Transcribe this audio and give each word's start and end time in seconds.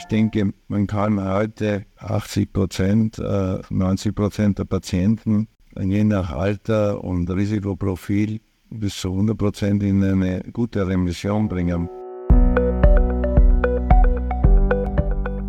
Ich 0.00 0.06
denke, 0.06 0.54
man 0.68 0.86
kann 0.86 1.22
heute 1.22 1.84
80 1.98 2.54
Prozent, 2.54 3.18
90 3.18 4.14
Prozent 4.14 4.58
der 4.58 4.64
Patienten 4.64 5.46
je 5.78 6.04
nach 6.04 6.30
Alter 6.30 7.04
und 7.04 7.28
Risikoprofil 7.28 8.40
bis 8.70 8.98
zu 8.98 9.10
100 9.10 9.36
Prozent 9.36 9.82
in 9.82 10.02
eine 10.02 10.40
gute 10.54 10.86
Remission 10.88 11.50
bringen. 11.50 11.86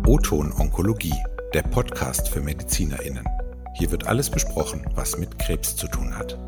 O-Ton 0.06 0.52
Onkologie, 0.52 1.14
der 1.54 1.62
Podcast 1.62 2.28
für 2.28 2.42
MedizinerInnen. 2.42 3.24
Hier 3.78 3.90
wird 3.90 4.06
alles 4.06 4.28
besprochen, 4.28 4.86
was 4.94 5.16
mit 5.18 5.38
Krebs 5.38 5.76
zu 5.76 5.88
tun 5.88 6.14
hat. 6.14 6.38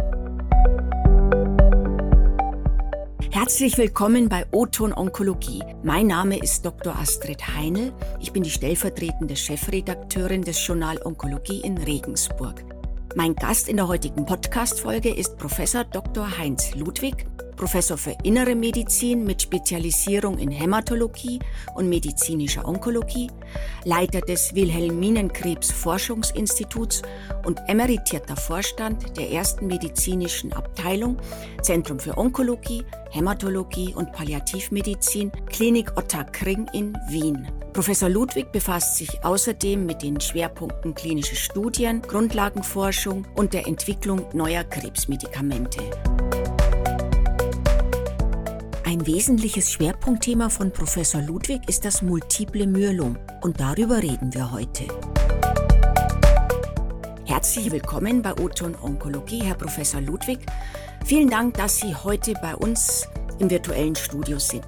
Herzlich 3.35 3.77
willkommen 3.79 4.29
bei 4.29 4.46
O-Ton 4.53 4.93
Onkologie. 4.93 5.61
Mein 5.82 6.07
Name 6.07 6.39
ist 6.39 6.64
Dr. 6.64 6.96
Astrid 6.96 7.45
Heinl. 7.49 7.93
Ich 8.21 8.31
bin 8.31 8.45
die 8.45 8.50
stellvertretende 8.50 9.35
Chefredakteurin 9.35 10.43
des 10.43 10.64
Journal 10.64 11.00
Onkologie 11.03 11.61
in 11.62 11.76
Regensburg. 11.76 12.64
Mein 13.17 13.35
Gast 13.35 13.68
in 13.68 13.76
der 13.76 13.89
heutigen 13.89 14.25
Podcast-Folge 14.25 15.12
ist 15.12 15.36
Professor 15.36 15.82
Dr. 15.82 16.39
Heinz 16.39 16.76
Ludwig, 16.76 17.26
Professor 17.57 17.96
für 17.96 18.17
Innere 18.22 18.54
Medizin 18.54 19.25
mit 19.25 19.43
Spezialisierung 19.43 20.39
in 20.39 20.50
Hämatologie 20.50 21.39
und 21.75 21.89
medizinischer 21.89 22.67
Onkologie, 22.67 23.31
Leiter 23.85 24.21
des 24.21 24.54
Wilhelminenkrebs 24.54 25.71
Forschungsinstituts 25.71 27.03
und 27.45 27.61
emeritierter 27.68 28.36
Vorstand 28.36 29.17
der 29.17 29.31
ersten 29.31 29.67
medizinischen 29.67 30.53
Abteilung 30.53 31.18
Zentrum 31.62 31.98
für 31.98 32.17
Onkologie, 32.19 32.84
Hämatologie 33.11 33.95
und 33.95 34.12
Palliativmedizin 34.12 35.31
Klinik 35.47 35.97
Ottakring 35.97 36.67
in 36.73 36.97
Wien. 37.09 37.48
Professor 37.73 38.09
Ludwig 38.09 38.53
befasst 38.53 38.97
sich 38.97 39.25
außerdem 39.25 39.84
mit 39.84 40.03
den 40.03 40.20
Schwerpunkten 40.20 40.95
klinische 40.95 41.36
Studien, 41.36 42.03
Grundlagenforschung 42.03 43.27
und 43.34 43.53
der 43.53 43.67
Entwicklung 43.67 44.27
neuer 44.33 44.64
Krebsmedikamente. 44.64 45.81
Ein 48.87 49.07
wesentliches 49.07 49.73
Schwerpunktthema 49.73 50.51
von 50.51 50.71
Professor 50.71 51.23
Ludwig 51.23 51.63
ist 51.69 51.87
das 51.87 52.03
multiple 52.03 52.67
Myelom 52.67 53.17
und 53.41 53.59
darüber 53.59 54.03
reden 54.03 54.33
wir 54.35 54.53
heute. 54.53 54.85
Herzlich 57.25 57.73
willkommen 57.73 58.21
bei 58.21 58.35
Oton 58.35 58.75
Onkologie, 58.83 59.43
Herr 59.43 59.55
Professor 59.55 60.03
Ludwig. 60.03 60.41
Vielen 61.07 61.31
Dank, 61.31 61.55
dass 61.55 61.81
Sie 61.81 61.95
heute 61.95 62.35
bei 62.43 62.55
uns 62.55 63.09
im 63.39 63.49
virtuellen 63.49 63.97
Studio 63.97 64.39
sind. 64.39 64.67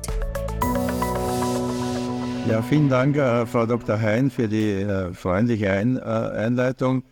Ja, 2.49 2.63
vielen 2.63 2.89
Dank, 2.89 3.17
äh, 3.17 3.45
Frau 3.45 3.67
Dr. 3.67 4.01
Hein, 4.01 4.31
für 4.31 4.49
die 4.49 4.81
äh, 4.81 5.13
freundliche 5.13 5.71
Ein, 5.71 5.99
äh, 5.99 6.01
Einleitung. 6.01 7.05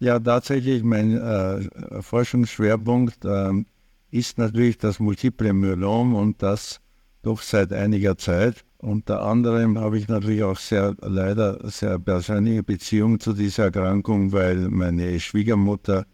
Ja, 0.00 0.18
tatsächlich, 0.18 0.82
mein 0.82 1.16
äh, 1.16 2.02
Forschungsschwerpunkt 2.02 3.24
ähm, 3.24 3.66
ist 4.10 4.38
natürlich 4.38 4.78
das 4.78 5.00
Multiple 5.00 5.52
Myelom 5.52 6.14
und 6.14 6.42
das 6.42 6.80
doch 7.22 7.42
seit 7.42 7.72
einiger 7.72 8.16
Zeit. 8.16 8.64
Unter 8.78 9.22
anderem 9.22 9.78
habe 9.78 9.98
ich 9.98 10.08
natürlich 10.08 10.42
auch 10.44 10.58
sehr, 10.58 10.94
leider 11.00 11.68
sehr 11.68 11.98
persönliche 11.98 12.62
Beziehung 12.62 13.18
zu 13.18 13.32
dieser 13.32 13.64
Erkrankung, 13.64 14.32
weil 14.32 14.68
meine 14.68 15.18
Schwiegermutter 15.18 16.06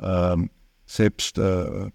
ähm, 0.00 0.50
selbst 0.86 1.38
äh, 1.38 1.90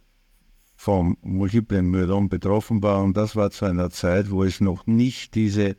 vom 0.76 1.18
Multiple 1.22 1.82
Myelom 1.82 2.30
betroffen 2.30 2.84
war 2.84 3.02
und 3.04 3.18
das 3.18 3.36
war 3.36 3.50
zu 3.52 3.66
einer 3.66 3.90
Zeit, 3.90 4.30
wo 4.30 4.44
es 4.44 4.62
noch 4.62 4.86
nicht 4.86 5.34
diese 5.34 5.78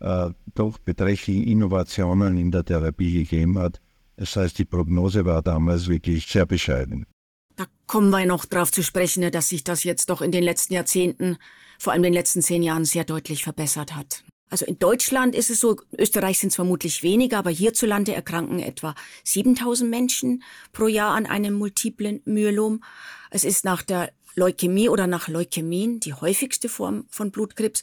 äh, 0.00 0.30
doch 0.54 0.78
beträchtlichen 0.78 1.44
Innovationen 1.44 2.36
in 2.36 2.50
der 2.50 2.64
Therapie 2.64 3.12
gegeben 3.12 3.58
hat. 3.58 3.80
Das 4.16 4.34
heißt, 4.34 4.58
die 4.58 4.64
Prognose 4.64 5.24
war 5.24 5.42
damals 5.42 5.88
wirklich 5.88 6.26
sehr 6.26 6.46
bescheiden. 6.46 7.06
Da 7.56 7.66
kommen 7.86 8.10
wir 8.10 8.24
noch 8.26 8.44
drauf 8.44 8.70
zu 8.70 8.82
sprechen, 8.82 9.20
ne, 9.20 9.30
dass 9.30 9.48
sich 9.48 9.64
das 9.64 9.84
jetzt 9.84 10.10
doch 10.10 10.20
in 10.22 10.32
den 10.32 10.42
letzten 10.42 10.74
Jahrzehnten, 10.74 11.38
vor 11.78 11.92
allem 11.92 12.04
in 12.04 12.12
den 12.12 12.14
letzten 12.14 12.42
zehn 12.42 12.62
Jahren, 12.62 12.84
sehr 12.84 13.04
deutlich 13.04 13.42
verbessert 13.42 13.94
hat. 13.94 14.24
Also 14.48 14.64
in 14.64 14.78
Deutschland 14.78 15.34
ist 15.34 15.50
es 15.50 15.58
so, 15.58 15.80
in 15.90 16.00
Österreich 16.00 16.38
sind 16.38 16.50
es 16.50 16.56
vermutlich 16.56 17.02
weniger, 17.02 17.38
aber 17.38 17.50
hierzulande 17.50 18.14
erkranken 18.14 18.60
etwa 18.60 18.94
7000 19.24 19.90
Menschen 19.90 20.42
pro 20.72 20.86
Jahr 20.86 21.14
an 21.14 21.26
einem 21.26 21.54
multiplen 21.54 22.20
Myelom. 22.24 22.84
Es 23.30 23.44
ist 23.44 23.64
nach 23.64 23.82
der 23.82 24.12
Leukämie 24.36 24.88
oder 24.88 25.06
nach 25.06 25.28
Leukämien 25.28 25.98
die 25.98 26.14
häufigste 26.14 26.68
Form 26.68 27.06
von 27.10 27.32
Blutkrebs 27.32 27.82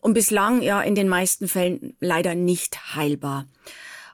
und 0.00 0.14
bislang 0.14 0.62
ja 0.62 0.80
in 0.80 0.94
den 0.94 1.08
meisten 1.08 1.48
Fällen 1.48 1.94
leider 2.00 2.34
nicht 2.34 2.94
heilbar. 2.94 3.46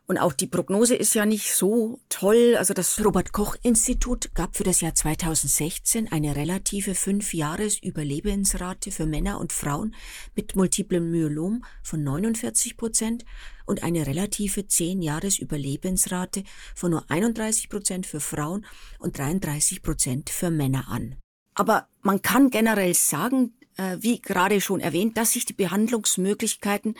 Und 0.07 0.19
auch 0.19 0.35
die 0.35 0.47
Prognose 0.47 0.95
ist 0.95 1.15
ja 1.15 1.25
nicht 1.25 1.55
so 1.55 1.99
toll. 2.11 2.57
Also 2.59 2.75
das 2.75 3.03
Robert 3.03 3.33
Koch 3.33 3.57
Institut 3.63 4.35
gab 4.35 4.55
für 4.55 4.65
das 4.65 4.83
Jahr 4.83 4.95
2016 4.95 6.13
eine 6.13 6.37
relative 6.37 6.95
Fünf-Jahres-Überlebensrate 6.95 8.91
für 8.91 9.07
Männer 9.07 9.41
und 9.41 9.55
Frauen 9.55 9.95
mit 10.35 10.57
multiplem 10.57 11.11
Myelom 11.11 11.65
von 11.83 12.05
49 12.05 12.77
Prozent 12.77 13.25
und 13.65 13.83
eine 13.83 14.07
relative 14.07 14.67
Zehn-Jahres-Überlebensrate 14.67 16.45
von 16.75 16.91
nur 16.91 17.11
31 17.11 17.71
Prozent 17.71 18.07
für 18.07 18.21
Frauen 18.21 18.67
und 18.99 19.17
33 19.17 19.83
Prozent 19.83 20.29
für 20.29 20.51
Männer 20.51 20.89
an. 20.89 21.17
Aber 21.55 21.89
man 22.03 22.21
kann 22.21 22.51
generell 22.51 22.93
sagen, 22.95 23.55
äh, 23.79 23.97
wie 24.01 24.21
gerade 24.21 24.61
schon 24.61 24.81
erwähnt, 24.81 25.17
dass 25.17 25.33
sich 25.33 25.47
die 25.47 25.55
Behandlungsmöglichkeiten 25.55 26.95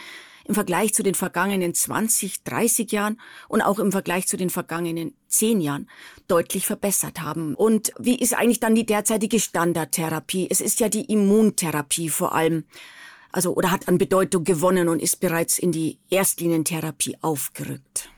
im 0.45 0.55
Vergleich 0.55 0.95
zu 0.95 1.03
den 1.03 1.15
vergangenen 1.15 1.75
20, 1.75 2.45
30 2.45 2.93
Jahren 2.93 3.21
und 3.49 3.63
auch 3.63 3.79
im 3.79 3.93
Vergleich 3.93 4.27
zu 4.27 4.37
den 4.37 4.51
vergangenen 4.51 5.15
10 5.29 5.61
Jahren 5.61 5.89
deutlich 6.29 6.67
verbessert 6.67 7.21
haben. 7.21 7.55
Und 7.55 7.93
wie 7.99 8.17
ist 8.17 8.35
eigentlich 8.35 8.61
dann 8.61 8.75
die 8.75 8.87
derzeitige 8.87 9.41
Standardtherapie? 9.41 10.49
Es 10.51 10.61
ist 10.61 10.81
ja 10.81 10.89
die 10.89 11.05
Immuntherapie 11.13 12.09
vor 12.09 12.35
allem. 12.35 12.65
Also, 13.33 13.55
oder 13.55 13.71
hat 13.71 13.89
an 13.89 13.99
Bedeutung 13.99 14.45
gewonnen 14.45 14.89
und 14.89 15.03
ist 15.03 15.21
bereits 15.21 15.59
in 15.59 15.73
die 15.73 15.99
Erstlinientherapie 16.11 17.17
aufgerückt. 17.21 18.11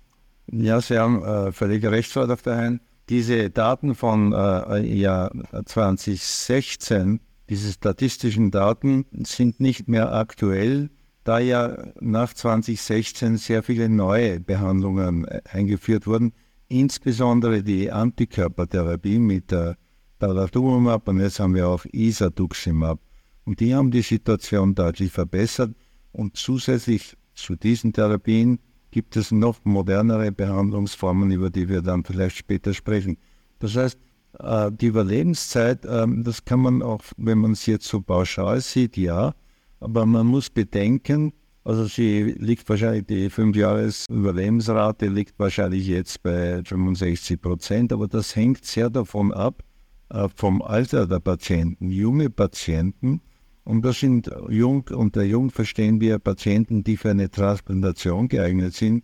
Ja, 0.52 0.80
Sie 0.80 0.98
haben 0.98 1.24
äh, 1.24 1.52
völlig 1.52 1.84
recht, 1.84 2.12
Frau 2.12 2.26
Dr. 2.26 2.54
Hein. 2.54 2.80
Diese 3.08 3.50
Daten 3.50 3.94
von 3.94 4.32
äh, 4.32 4.80
Jahr 4.80 5.32
2016 5.64 7.20
diese 7.48 7.72
statistischen 7.72 8.50
Daten 8.50 9.06
sind 9.12 9.60
nicht 9.60 9.86
mehr 9.86 10.12
aktuell, 10.12 10.90
da 11.26 11.38
ja 11.38 11.76
nach 12.00 12.32
2016 12.32 13.36
sehr 13.36 13.62
viele 13.62 13.88
neue 13.88 14.40
Behandlungen 14.40 15.26
eingeführt 15.50 16.06
wurden, 16.06 16.32
insbesondere 16.68 17.62
die 17.62 17.90
Antikörpertherapie 17.90 19.18
mit 19.18 19.50
der 19.50 19.76
Daratumumab 20.18 21.08
und 21.08 21.20
jetzt 21.20 21.40
haben 21.40 21.54
wir 21.54 21.68
auch 21.68 21.84
Isaduximab. 21.84 23.00
Und 23.44 23.60
die 23.60 23.74
haben 23.74 23.90
die 23.90 24.02
Situation 24.02 24.74
deutlich 24.74 25.12
verbessert 25.12 25.74
und 26.12 26.36
zusätzlich 26.36 27.16
zu 27.34 27.54
diesen 27.54 27.92
Therapien 27.92 28.58
gibt 28.90 29.16
es 29.16 29.30
noch 29.30 29.58
modernere 29.64 30.32
Behandlungsformen, 30.32 31.30
über 31.30 31.50
die 31.50 31.68
wir 31.68 31.82
dann 31.82 32.04
vielleicht 32.04 32.36
später 32.36 32.72
sprechen. 32.72 33.18
Das 33.58 33.76
heißt, 33.76 33.98
äh, 34.38 34.70
die 34.72 34.86
Überlebenszeit, 34.86 35.84
ähm, 35.88 36.24
das 36.24 36.44
kann 36.44 36.60
man 36.60 36.82
auch, 36.82 37.02
wenn 37.16 37.38
man 37.38 37.52
es 37.52 37.66
jetzt 37.66 37.86
so 37.86 38.00
pauschal 38.00 38.60
sieht, 38.60 38.96
ja, 38.96 39.34
aber 39.80 40.06
man 40.06 40.26
muss 40.26 40.50
bedenken, 40.50 41.32
also 41.64 41.86
sie 41.86 42.22
liegt 42.38 42.68
wahrscheinlich, 42.68 43.06
die 43.06 43.28
5-Jahres-Überlebensrate 43.28 45.08
liegt 45.08 45.36
wahrscheinlich 45.38 45.88
jetzt 45.88 46.22
bei 46.22 46.62
65 46.64 47.40
Prozent, 47.42 47.92
aber 47.92 48.06
das 48.06 48.36
hängt 48.36 48.64
sehr 48.64 48.88
davon 48.88 49.32
ab, 49.32 49.64
äh, 50.10 50.28
vom 50.36 50.62
Alter 50.62 51.08
der 51.08 51.18
Patienten. 51.18 51.90
Junge 51.90 52.30
Patienten, 52.30 53.20
und 53.64 53.84
das 53.84 53.98
sind 53.98 54.30
jung, 54.48 54.84
unter 54.94 55.24
jung 55.24 55.50
verstehen 55.50 56.00
wir 56.00 56.20
Patienten, 56.20 56.84
die 56.84 56.96
für 56.96 57.10
eine 57.10 57.28
Transplantation 57.28 58.28
geeignet 58.28 58.74
sind, 58.74 59.02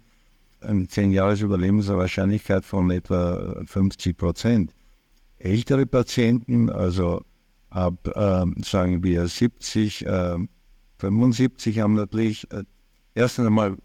eine 0.60 0.84
10-Jahres-Überlebenswahrscheinlichkeit 0.84 2.64
von 2.64 2.92
etwa 2.92 3.60
50 3.66 4.16
Prozent. 4.16 4.72
Ältere 5.38 5.84
Patienten, 5.86 6.70
also 6.70 7.22
ab, 7.70 8.06
äh, 8.06 8.62
sagen 8.62 9.02
wir, 9.02 9.26
70, 9.26 10.06
äh, 10.06 10.36
75, 11.02 11.78
haben 11.80 11.94
natürlich 11.94 12.50
äh, 12.52 12.62
erst 13.14 13.40
einmal 13.40 13.76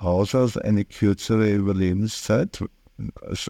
Haushaus 0.00 0.56
eine 0.56 0.84
kürzere 0.84 1.52
Überlebenszeit, 1.52 2.64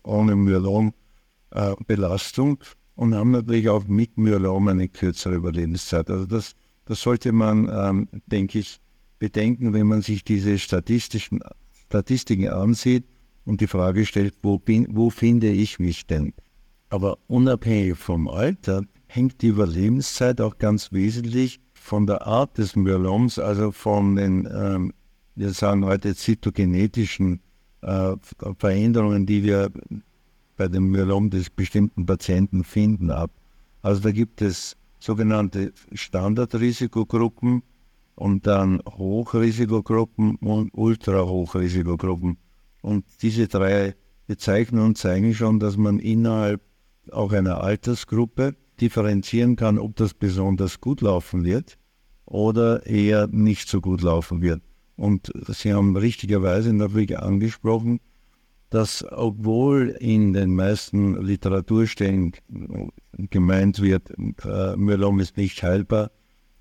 ohne 0.02 0.36
Myelom-Belastung 0.36 2.58
äh, 2.60 2.64
und 2.96 3.14
haben 3.14 3.30
natürlich 3.30 3.68
auch 3.68 3.86
mit 3.86 4.16
Myelom 4.18 4.68
eine 4.68 4.88
kürzere 4.88 5.34
Überlebenszeit. 5.36 6.10
Also 6.10 6.26
das, 6.26 6.54
das 6.84 7.00
sollte 7.00 7.32
man, 7.32 7.70
ähm, 7.72 8.08
denke 8.26 8.58
ich, 8.58 8.80
bedenken, 9.18 9.72
wenn 9.72 9.86
man 9.86 10.02
sich 10.02 10.24
diese 10.24 10.58
statistischen 10.58 11.40
Statistiken 11.86 12.48
ansieht 12.48 13.04
und 13.44 13.60
die 13.60 13.68
Frage 13.68 14.04
stellt, 14.04 14.34
wo, 14.42 14.58
bin, 14.58 14.88
wo 14.90 15.10
finde 15.10 15.50
ich 15.50 15.78
mich 15.78 16.08
denn? 16.08 16.34
Aber 16.90 17.18
unabhängig 17.28 17.96
vom 17.96 18.26
Alter 18.28 18.82
hängt 19.06 19.42
die 19.42 19.48
Überlebenszeit 19.48 20.40
auch 20.40 20.58
ganz 20.58 20.90
wesentlich 20.92 21.60
von 21.82 22.06
der 22.06 22.26
Art 22.26 22.58
des 22.58 22.76
Myeloms, 22.76 23.38
also 23.38 23.72
von 23.72 24.16
den 24.16 24.48
ähm, 24.52 24.92
wir 25.34 25.50
sagen 25.50 25.84
heute 25.84 26.14
zytogenetischen 26.14 27.40
äh, 27.80 28.14
Veränderungen, 28.58 29.26
die 29.26 29.42
wir 29.42 29.70
bei 30.56 30.68
dem 30.68 30.90
Myelom 30.90 31.30
des 31.30 31.50
bestimmten 31.50 32.06
Patienten 32.06 32.64
finden, 32.64 33.10
ab. 33.10 33.30
Also 33.80 34.02
da 34.02 34.12
gibt 34.12 34.42
es 34.42 34.76
sogenannte 35.00 35.72
Standardrisikogruppen 35.92 37.62
und 38.14 38.46
dann 38.46 38.80
Hochrisikogruppen 38.86 40.36
und 40.36 40.70
Ultrahochrisikogruppen. 40.74 42.36
Und 42.82 43.04
diese 43.22 43.48
drei 43.48 43.96
Bezeichnungen 44.26 44.94
zeigen 44.94 45.34
schon, 45.34 45.58
dass 45.58 45.76
man 45.76 45.98
innerhalb 45.98 46.60
auch 47.10 47.32
einer 47.32 47.62
Altersgruppe 47.62 48.54
differenzieren 48.82 49.56
kann, 49.56 49.78
ob 49.78 49.96
das 49.96 50.12
besonders 50.12 50.80
gut 50.80 51.00
laufen 51.00 51.44
wird 51.44 51.78
oder 52.26 52.84
eher 52.86 53.28
nicht 53.28 53.68
so 53.68 53.80
gut 53.80 54.02
laufen 54.02 54.42
wird. 54.42 54.62
Und 54.96 55.32
Sie 55.48 55.72
haben 55.72 55.96
richtigerweise 55.96 56.72
natürlich 56.72 57.18
angesprochen, 57.18 58.00
dass 58.70 59.04
obwohl 59.10 59.90
in 60.00 60.32
den 60.32 60.54
meisten 60.54 61.22
Literaturstellen 61.22 62.32
gemeint 63.30 63.80
wird, 63.82 64.10
äh, 64.44 64.76
Myelom 64.76 65.20
ist 65.20 65.36
nicht 65.36 65.62
heilbar, 65.62 66.10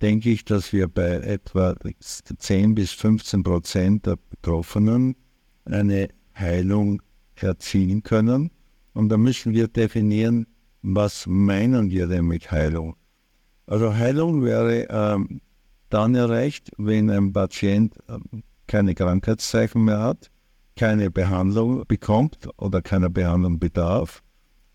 denke 0.02 0.30
ich, 0.30 0.44
dass 0.44 0.74
wir 0.74 0.88
bei 0.88 1.16
etwa 1.18 1.76
10 2.00 2.76
bis 2.76 2.92
15 2.92 3.44
Prozent 3.44 4.06
der 4.06 4.18
Betroffenen 4.30 5.16
eine 5.66 6.10
Heilung 6.36 7.02
erzielen 7.36 8.04
können. 8.04 8.52
Und 8.94 9.10
da 9.10 9.18
müssen 9.18 9.54
wir 9.54 9.68
definieren, 9.68 10.48
was 10.82 11.28
meinen 11.28 11.90
wir 11.90 12.08
denn 12.08 12.26
mit 12.26 12.52
Heilung? 12.52 12.96
Also 13.68 13.94
Heilung 13.94 14.44
wäre 14.44 14.88
ähm, 14.90 15.42
dann 15.90 16.16
erreicht, 16.16 16.72
wenn 16.78 17.10
ein 17.10 17.32
Patient 17.34 17.96
ähm, 18.10 18.44
keine 18.68 18.96
Krankheitszeichen 18.96 19.84
mehr 19.84 20.00
hat, 20.00 20.32
keine 20.76 21.12
Behandlung 21.12 21.86
bekommt 21.88 22.50
oder 22.58 22.82
keiner 22.82 23.10
Behandlung 23.10 23.60
bedarf 23.60 24.24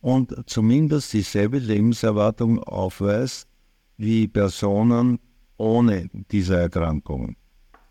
und 0.00 0.35
zumindest 0.47 1.12
dieselbe 1.12 1.58
Lebenserwartung 1.58 2.62
aufweist 2.62 3.49
wie 3.97 4.29
Personen 4.29 5.19
ohne 5.56 6.08
diese 6.31 6.58
Erkrankungen. 6.58 7.37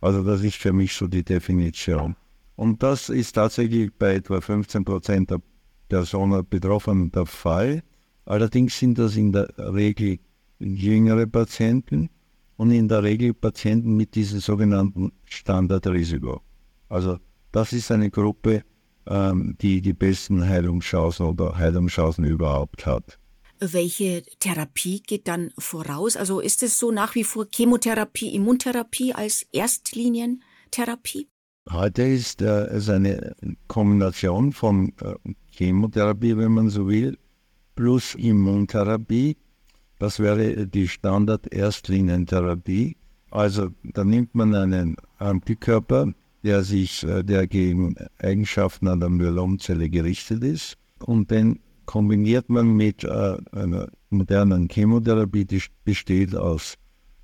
Also 0.02 0.24
das 0.24 0.42
ist 0.42 0.58
für 0.58 0.72
mich 0.72 0.94
so 0.94 1.08
die 1.08 1.24
Definition. 1.24 2.16
Und 2.56 2.84
das 2.84 3.10
ist 3.10 3.34
tatsächlich 3.34 3.92
bei 3.98 4.16
etwa 4.16 4.40
15 4.40 4.86
Prozent 4.86 5.32
der 5.32 5.42
Personen 5.90 6.48
betroffen 6.48 7.12
der 7.12 7.26
Fall. 7.26 7.84
Allerdings 8.26 8.78
sind 8.78 8.98
das 8.98 9.16
in 9.16 9.32
der 9.32 9.48
Regel 9.58 10.20
jüngere 10.60 11.28
Patienten 11.28 12.10
und 12.58 12.72
in 12.72 12.88
der 12.88 13.04
Regel 13.04 13.34
Patienten 13.34 13.96
mit 13.96 14.16
diesem 14.16 14.40
sogenannten 14.40 15.12
Standardrisiko. 15.26 16.42
Also 16.90 17.18
das 17.52 17.74
ist 17.74 17.92
eine 17.92 18.10
Gruppe, 18.10 18.64
ähm, 19.08 19.56
die 19.62 19.82
die 19.82 19.94
besten 19.94 20.48
Heilungschancen 20.48 21.26
oder 21.26 21.58
Heilungschancen 21.58 22.26
überhaupt 22.26 22.86
hat. 22.86 23.20
Welche 23.60 24.24
Therapie 24.40 25.02
geht 25.02 25.28
dann 25.28 25.52
voraus? 25.58 26.18
Also 26.18 26.40
ist 26.40 26.64
es 26.64 26.78
so 26.78 26.92
nach 26.92 27.16
wie 27.16 27.24
vor 27.24 27.46
Chemotherapie, 27.50 28.36
Immuntherapie 28.36 29.14
als 29.14 29.46
Erstlinientherapie? 29.52 31.30
Heute 31.72 32.04
ist 32.04 32.42
äh, 32.42 32.66
es 32.68 32.90
eine 32.90 33.36
Kombination 33.68 34.52
von 34.52 34.94
äh, 35.02 35.16
Chemotherapie, 35.52 36.38
wenn 36.38 36.52
man 36.52 36.70
so 36.70 36.88
will, 36.88 37.18
plus 37.76 38.16
Immuntherapie. 38.16 39.38
Das 40.00 40.20
wäre 40.20 40.68
die 40.68 40.88
Standard-Erstlinientherapie. 40.88 42.98
Also 43.32 43.70
da 43.84 44.04
nimmt 44.04 44.36
man 44.36 44.54
einen 44.56 44.98
Antikörper, 45.18 46.14
der 46.44 46.64
sich, 46.64 47.04
äh, 47.04 47.24
der 47.24 47.48
gegen 47.48 47.96
Eigenschaften 48.20 48.88
an 48.88 49.00
der 49.00 49.10
Myelomzelle 49.10 49.90
gerichtet 49.90 50.44
ist. 50.44 50.78
Und 51.00 51.32
den 51.32 51.60
kombiniert 51.86 52.50
man 52.50 52.76
mit 52.76 53.04
äh, 53.04 53.38
einer 53.52 53.88
modernen 54.10 54.68
Chemotherapie, 54.70 55.46
die 55.46 55.62
besteht 55.84 56.36
aus 56.36 56.76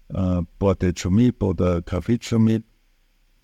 äh, 0.10 0.42
Bortezomib 0.60 1.42
oder 1.44 1.82
Cafizomib. 1.82 2.64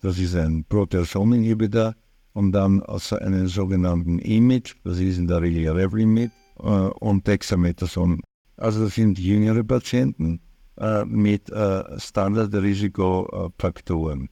Das 0.00 0.18
ist 0.18 0.34
ein 0.34 0.64
Proteasom-Inhibitor. 0.68 1.94
Und 2.34 2.52
dann 2.52 2.82
aus 2.82 3.12
einem 3.12 3.48
sogenannten 3.48 4.20
IMID, 4.20 4.76
das 4.84 5.00
ist 5.00 5.18
in 5.18 5.26
der 5.26 5.42
Regel 5.42 5.70
Revlimid, 5.70 6.30
äh, 6.58 6.90
und 7.00 7.26
Dexamethason. 7.26 8.20
Also 8.56 8.84
das 8.84 8.94
sind 8.94 9.18
jüngere 9.18 9.64
Patienten 9.64 10.40
äh, 10.78 11.04
mit 11.04 11.50
äh, 11.50 11.98
Standardrisikofaktoren. 11.98 14.28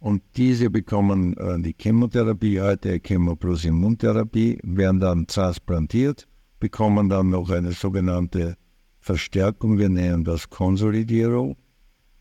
Und 0.00 0.22
diese 0.36 0.70
bekommen 0.70 1.36
äh, 1.36 1.60
die 1.60 1.74
Chemotherapie, 1.78 2.60
heute 2.60 3.00
Chemo 3.00 3.34
plus 3.36 3.64
Immuntherapie, 3.64 4.58
werden 4.62 5.00
dann 5.00 5.26
transplantiert, 5.26 6.28
bekommen 6.60 7.08
dann 7.08 7.30
noch 7.30 7.50
eine 7.50 7.72
sogenannte 7.72 8.56
Verstärkung, 9.00 9.78
wir 9.78 9.88
nennen 9.88 10.24
das 10.24 10.50
Konsolidierung 10.50 11.56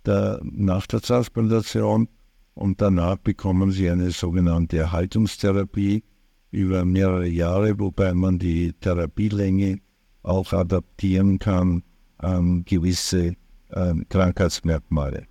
der, 0.06 0.40
nach 0.44 0.88
der 0.88 1.02
Transplantation 1.02 2.08
und 2.54 2.82
danach 2.82 3.18
bekommen 3.18 3.72
sie 3.72 3.90
eine 3.90 4.12
sogenannte 4.12 4.78
Erhaltungstherapie 4.78 6.04
über 6.52 6.86
mehrere 6.86 7.28
Jahre, 7.28 7.80
wobei 7.80 8.14
man 8.14 8.40
die 8.40 8.74
Therapielänge 8.74 9.80
auch 10.24 10.54
adaptieren 10.54 11.40
kann 11.40 11.84
an 12.18 12.64
gewisse 12.66 13.36
äh, 13.70 13.94
Krankheitsmerkmale. 14.10 15.28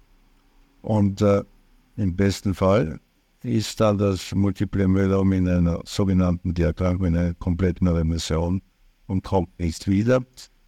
Und 0.82 1.20
äh, 1.20 1.42
im 1.96 2.14
besten 2.16 2.54
Fall 2.54 3.00
ist 3.42 3.80
dann 3.80 3.98
das 3.98 4.34
Multiple 4.34 4.88
Myelom 4.88 5.32
in 5.32 5.48
einer 5.48 5.80
sogenannten 5.84 6.54
Erkrankung, 6.56 7.06
in 7.06 7.16
einer 7.16 7.34
kompletten 7.34 7.88
Remission 7.88 8.62
und 9.06 9.24
kommt 9.24 9.58
nicht 9.58 9.88
wieder. 9.88 10.24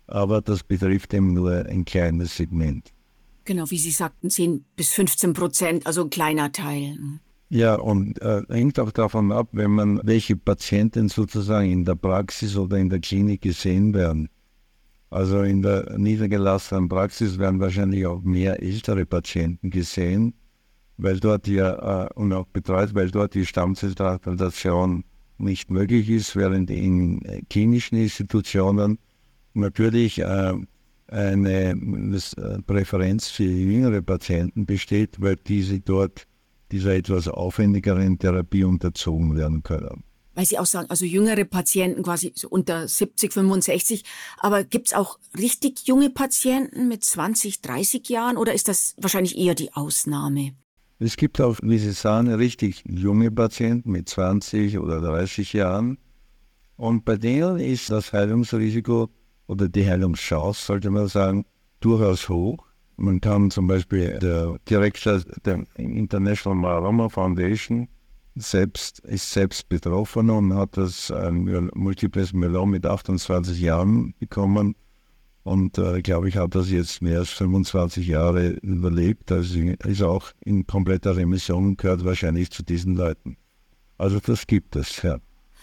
Aber 0.07 0.41
das 0.41 0.63
betrifft 0.63 1.13
eben 1.13 1.35
nur 1.35 1.67
ein 1.67 1.85
kleines 1.85 2.37
Segment. 2.37 2.93
Genau, 3.45 3.71
wie 3.71 3.79
Sie 3.79 3.91
sagten, 3.91 4.31
10 4.31 4.65
bis 4.77 4.91
15 4.91 5.33
Prozent, 5.33 5.87
also 5.87 6.03
ein 6.03 6.11
kleiner 6.11 6.53
Teil. 6.53 6.99
Ja, 7.51 7.77
und 7.77 8.21
äh, 8.21 8.43
hängt 8.49 8.79
auch 8.79 8.93
davon 8.93 9.33
ab, 9.33 9.49
wenn 9.53 9.71
man, 9.71 10.01
welche 10.05 10.37
Patienten 10.37 11.09
sozusagen 11.09 11.71
in 11.71 11.85
der 11.85 11.95
Praxis 11.95 12.57
oder 12.57 12.77
in 12.77 12.91
der 12.91 13.01
Klinik 13.01 13.41
gesehen 13.41 13.95
werden. 13.95 14.29
Also 15.11 15.43
in 15.43 15.63
der 15.63 15.99
niedergelassenen 15.99 16.89
Praxis 16.91 17.39
werden 17.39 17.61
wahrscheinlich 17.61 18.05
auch 18.07 18.21
mehr 18.21 18.63
ältere 18.63 19.07
Patienten 19.07 19.71
gesehen 19.71 20.35
weil 20.99 21.21
dort 21.21 21.47
ja 21.49 22.07
äh, 22.07 22.09
und 22.15 22.33
auch 22.33 22.47
betreut, 22.47 22.95
weil 22.95 23.11
dort 23.11 23.35
die 23.35 23.47
Stammzelltransplantation 23.47 25.05
nicht 25.39 25.71
möglich 25.71 26.11
ist, 26.11 26.37
während 26.37 26.71
in 26.71 27.25
äh, 27.25 27.43
klinischen 27.49 27.97
Institutionen 27.97 28.99
natürlich 29.55 30.19
äh, 30.19 30.55
eine 31.07 31.71
äh, 31.71 32.63
Präferenz 32.67 33.29
für 33.29 33.45
jüngere 33.45 34.03
Patienten 34.03 34.67
besteht, 34.67 35.21
weil 35.21 35.37
diese 35.37 35.81
dort 35.81 36.27
dieser 36.73 36.95
etwas 36.95 37.29
aufwendigeren 37.29 38.19
Therapie 38.19 38.65
unterzogen 38.65 39.37
werden 39.37 39.63
können. 39.63 40.05
Weil 40.35 40.47
Sie 40.47 40.59
auch 40.59 40.67
sagen, 40.67 40.89
also 40.89 41.05
jüngere 41.05 41.45
Patienten 41.45 42.05
quasi 42.05 42.33
unter 42.49 42.87
70, 42.87 43.33
65, 43.33 44.05
aber 44.39 44.63
gibt 44.63 44.87
es 44.87 44.95
auch 44.95 45.19
richtig 45.37 45.89
junge 45.89 46.11
Patienten 46.11 46.87
mit 46.87 47.03
20, 47.03 47.61
30 47.61 48.09
Jahren 48.09 48.37
oder 48.37 48.55
ist 48.55 48.69
das 48.69 48.95
wahrscheinlich 48.99 49.37
eher 49.37 49.57
die 49.57 49.73
Ausnahme? 49.73 50.53
Es 51.01 51.17
gibt 51.17 51.41
auch, 51.41 51.59
wie 51.63 51.79
Sie 51.79 51.91
sagen, 51.91 52.33
richtig 52.33 52.85
junge 52.89 53.33
Patienten 53.33 53.91
mit 53.91 54.09
20 54.09 54.79
oder 54.79 55.01
30 55.01 55.53
Jahren. 55.53 55.99
Und 56.77 57.05
bei 57.05 57.17
denen 57.17 57.59
ist 57.59 57.91
das 57.91 58.13
Heilungsrisiko 58.13 59.09
oder 59.49 59.69
die 59.69 59.89
Heilungschance, 59.89 60.67
sollte 60.67 60.91
man 60.91 61.09
sagen, 61.09 61.47
durchaus 61.81 62.29
hoch. 62.29 62.68
Man 62.99 63.21
kann 63.21 63.51
zum 63.51 63.69
Beispiel 63.69 64.19
der 64.19 64.59
Direktor 64.69 65.21
der 65.45 65.65
International 65.77 66.59
Myeloma 66.59 67.09
Foundation 67.09 67.89
selbst, 68.35 69.01
ist 69.01 69.31
selbst 69.31 69.69
betroffen 69.69 70.31
und 70.31 70.55
hat 70.55 70.77
das 70.77 71.11
ein 71.11 71.71
Multiples 71.75 72.33
Myelom 72.33 72.71
mit 72.71 72.85
28 72.85 73.61
Jahren 73.61 74.15
bekommen 74.19 74.75
und 75.45 75.79
äh, 75.79 76.03
glaube 76.03 76.29
ich, 76.29 76.37
hat 76.37 76.55
das 76.55 76.71
jetzt 76.71 77.01
mehr 77.01 77.21
als 77.21 77.31
25 77.31 78.07
Jahre 78.07 78.51
überlebt. 78.51 79.33
Also 79.33 79.59
ist 79.61 80.03
auch 80.03 80.33
in 80.45 80.67
kompletter 80.67 81.17
Remission, 81.17 81.77
gehört 81.77 82.05
wahrscheinlich 82.05 82.51
zu 82.51 82.63
diesen 82.63 82.97
Leuten. 82.97 83.39
Also 83.97 84.21
das 84.21 84.47
gibt 84.47 84.77
es, 84.77 85.01
ja. 85.03 85.19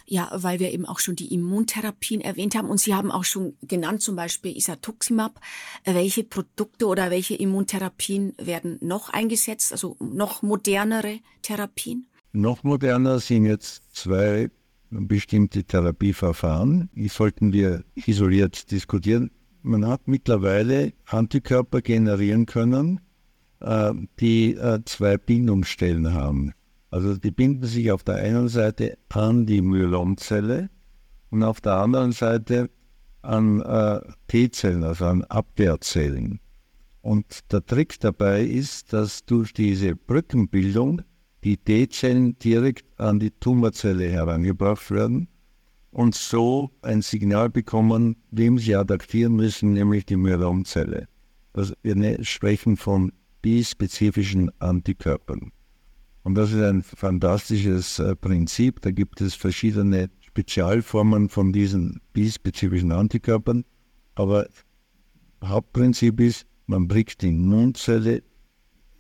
Ja, 0.08 0.30
weil 0.34 0.60
wir 0.60 0.72
eben 0.72 0.86
auch 0.86 1.00
schon 1.00 1.16
die 1.16 1.34
Immuntherapien 1.34 2.22
erwähnt 2.22 2.56
haben 2.56 2.70
und 2.70 2.80
Sie 2.80 2.94
haben 2.94 3.12
auch 3.12 3.24
schon 3.24 3.56
genannt, 3.62 4.02
zum 4.02 4.16
Beispiel 4.16 4.56
Isatuximab. 4.56 5.40
Welche 5.84 6.24
Produkte 6.24 6.86
oder 6.86 7.10
welche 7.10 7.34
Immuntherapien 7.36 8.34
werden 8.38 8.78
noch 8.82 9.10
eingesetzt, 9.10 9.72
also 9.72 9.98
noch 10.00 10.44
modernere 10.44 11.20
Therapien? 11.42 12.06
Noch 12.34 12.64
moderner 12.64 13.20
sind 13.20 13.46
jetzt 13.46 13.96
zwei 13.96 14.52
bestimmte 14.90 15.64
Therapieverfahren. 15.64 16.90
Die 16.94 17.08
sollten 17.08 17.54
wir 17.54 17.84
isoliert 17.96 18.72
diskutieren. 18.72 19.32
Man 19.62 19.88
hat 19.88 20.08
mittlerweile 20.08 20.94
Antikörper 21.06 21.82
generieren 21.82 22.46
können, 22.46 23.02
äh, 23.62 23.94
die 24.20 24.54
äh, 24.54 24.80
zwei 24.86 25.18
Bindungsstellen 25.18 26.14
haben. 26.14 26.54
Also 26.96 27.18
die 27.18 27.32
binden 27.32 27.66
sich 27.66 27.92
auf 27.92 28.06
der 28.06 28.16
einen 28.16 28.48
Seite 28.48 28.98
an 29.10 29.46
die 29.46 29.62
Myelomzelle 29.62 30.70
und 31.30 31.44
auf 31.44 31.60
der 31.60 31.74
anderen 31.74 32.14
Seite 32.14 32.70
an 33.22 33.60
äh, 33.60 34.00
T-Zellen, 34.28 34.86
also 34.86 35.04
an 35.08 35.26
Abwehrzellen. 35.26 36.40
Und 37.02 37.52
der 37.52 37.66
Trick 37.66 38.00
dabei 38.00 38.46
ist, 38.46 38.94
dass 38.94 39.26
durch 39.26 39.52
diese 39.52 39.98
Brückenbildung 39.98 41.02
die 41.44 41.58
T-Zellen 41.58 42.40
direkt 42.40 42.86
an 42.98 43.20
die 43.20 43.32
Tumorzelle 43.32 44.10
herangebracht 44.10 44.90
werden 44.90 45.28
und 45.92 46.16
so 46.16 46.72
ein 46.82 47.02
Signal 47.02 47.50
bekommen, 47.50 48.16
wem 48.32 48.58
sie 48.58 48.74
adaptieren 48.74 49.36
müssen, 49.36 49.74
nämlich 49.74 50.06
die 50.06 50.16
Myelomzelle. 50.16 51.10
Also 51.52 51.74
wir 51.82 51.98
ne-, 51.98 52.24
sprechen 52.24 52.78
von 52.78 53.12
bispezifischen 53.42 54.50
Antikörpern. 54.62 55.52
Und 56.26 56.34
das 56.34 56.52
ist 56.52 56.64
ein 56.64 56.82
fantastisches 56.82 58.00
äh, 58.00 58.16
Prinzip. 58.16 58.82
Da 58.82 58.90
gibt 58.90 59.22
es 59.22 59.36
verschiedene 59.36 60.10
Spezialformen 60.22 61.30
von 61.30 61.54
diesen 61.54 62.02
bispezifischen 62.14 62.92
Antikörpern. 62.92 63.64
Aber 64.16 64.48
Hauptprinzip 65.44 66.20
ist, 66.20 66.48
man 66.66 66.88
bringt 66.88 67.22
die 67.22 67.28
Immunzelle 67.28 68.24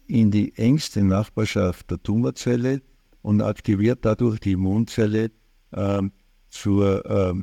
in 0.05 0.29
die 0.29 0.55
engste 0.55 1.03
Nachbarschaft 1.03 1.89
der 1.89 2.03
Tumorzelle 2.03 2.83
und 3.23 3.41
aktiviert 3.41 4.05
dadurch 4.05 4.39
die 4.39 4.51
Immunzelle 4.51 5.31
äh, 5.71 6.03
zur 6.49 7.05
äh, 7.07 7.33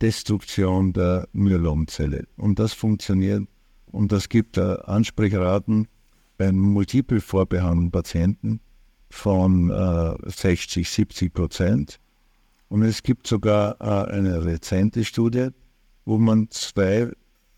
Destruktion 0.00 0.92
der 0.92 1.28
Myelomzelle. 1.32 2.26
Und 2.36 2.58
das 2.58 2.72
funktioniert 2.72 3.44
und 3.86 4.10
das 4.10 4.28
gibt 4.28 4.58
äh, 4.58 4.78
Ansprechraten 4.82 5.86
bei 6.38 6.50
multiple 6.50 7.20
vorbehandelten 7.20 7.92
Patienten 7.92 8.60
von 9.10 9.70
äh, 9.70 10.30
60, 10.30 10.88
70 10.88 11.32
Prozent. 11.32 11.98
Und 12.68 12.82
es 12.82 13.02
gibt 13.02 13.26
sogar 13.26 13.76
äh, 13.80 14.12
eine 14.12 14.44
rezente 14.44 15.04
Studie, 15.04 15.48
wo 16.04 16.18
man 16.18 16.48
zwei 16.50 17.10